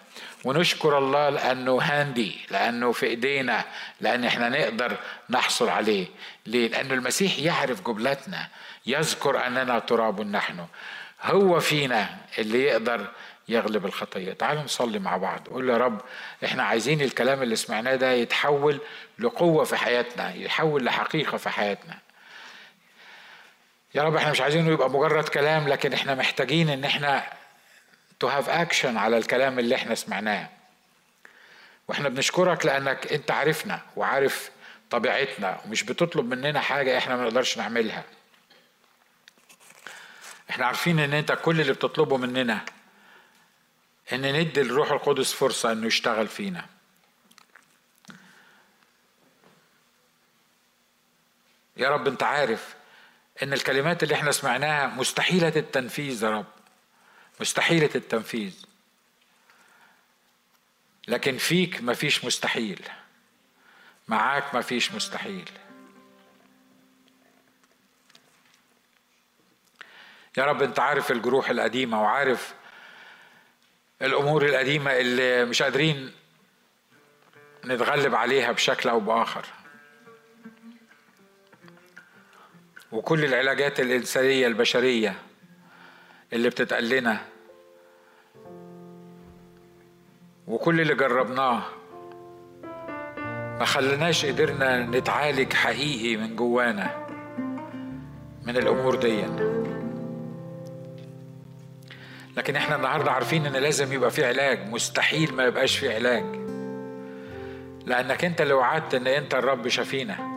[0.44, 3.64] ونشكر الله لأنه هاندي لأنه في إيدينا
[4.00, 4.96] لأن إحنا نقدر
[5.30, 6.06] نحصل عليه.
[6.46, 8.48] ليه؟ لأن المسيح يعرف جملتنا
[8.86, 10.66] يذكر أننا تراب نحن.
[11.22, 13.06] هو فينا اللي يقدر
[13.48, 15.48] يغلب الخطيه تعالوا نصلي مع بعض.
[15.48, 16.00] قول يا رب
[16.44, 18.80] إحنا عايزين الكلام اللي سمعناه ده يتحول
[19.18, 22.03] لقوة في حياتنا يتحول لحقيقة في حياتنا.
[23.94, 27.32] يا رب إحنا مش عايزينه يبقى مجرد كلام لكن إحنا محتاجين ان إحنا
[28.20, 30.48] to have action على الكلام اللي إحنا سمعناه.
[31.88, 34.50] وإحنا بنشكرك لانك انت عارفنا وعارف
[34.90, 38.04] طبيعتنا ومش بتطلب مننا حاجة إحنا ما نقدرش نعملها.
[40.50, 42.64] إحنا عارفين ان انت كل اللي بتطلبه مننا
[44.12, 46.66] ان ندي الروح القدس فرصة انه يشتغل فينا.
[51.76, 52.74] يا رب انت عارف
[53.42, 56.46] إن الكلمات اللي إحنا سمعناها مستحيلة التنفيذ يا رب.
[57.40, 58.64] مستحيلة التنفيذ.
[61.08, 62.88] لكن فيك مفيش مستحيل.
[64.08, 65.50] معاك مفيش مستحيل.
[70.38, 72.54] يا رب أنت عارف الجروح القديمة وعارف
[74.02, 76.12] الأمور القديمة اللي مش قادرين
[77.64, 79.46] نتغلب عليها بشكل أو بآخر.
[82.92, 85.14] وكل العلاجات الإنسانية البشرية
[86.32, 87.20] اللي بتتقال لنا
[90.48, 91.62] وكل اللي جربناه
[93.58, 97.06] ما خلناش قدرنا نتعالج حقيقي من جوانا
[98.44, 99.24] من الأمور دي.
[102.36, 104.68] لكن إحنا النهارده عارفين إن لازم يبقى في علاج.
[104.68, 106.24] مستحيل ما يبقاش في علاج.
[107.86, 110.33] لأنك أنت اللي وعدت إن أنت الرب شفينا.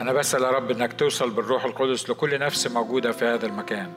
[0.00, 3.92] أنا بسأل يا رب إنك توصل بالروح القدس لكل نفس موجودة في هذا المكان.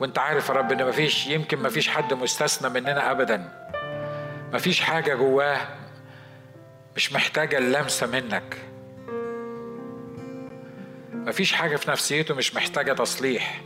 [0.00, 3.68] وأنت عارف يا رب إن مفيش يمكن مفيش حد مستثنى مننا ابدا.
[4.52, 5.60] مفيش حاجة جواه
[6.96, 8.56] مش محتاجة اللمسة منك.
[11.12, 13.60] مفيش حاجة في نفسيته مش محتاجة تصليح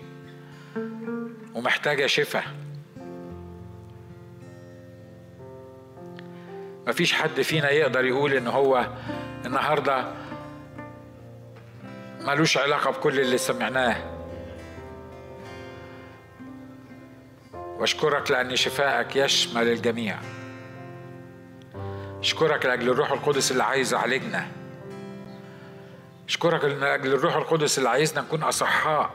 [1.54, 2.44] ومحتاجة شفاء.
[6.86, 8.86] مفيش حد فينا يقدر يقول إن هو
[9.46, 10.27] النهارده
[12.20, 13.96] ملوش علاقة بكل اللي سمعناه.
[17.54, 20.18] واشكرك لأن شفائك يشمل الجميع.
[22.20, 24.46] اشكرك لأجل الروح القدس اللي عايز يعالجنا
[26.28, 29.10] اشكرك لأجل الروح القدس اللي عايزنا نكون أصحاء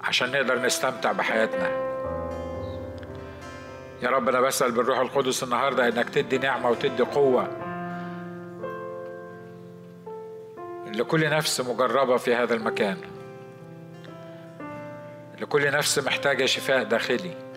[0.00, 1.90] عشان نقدر نستمتع بحياتنا.
[4.02, 7.69] يا رب أنا بسأل بالروح القدس النهارده إنك تدي نعمة وتدي قوة.
[10.94, 12.96] لكل نفس مجربة في هذا المكان.
[15.40, 17.49] لكل نفس محتاجة شفاء داخلي.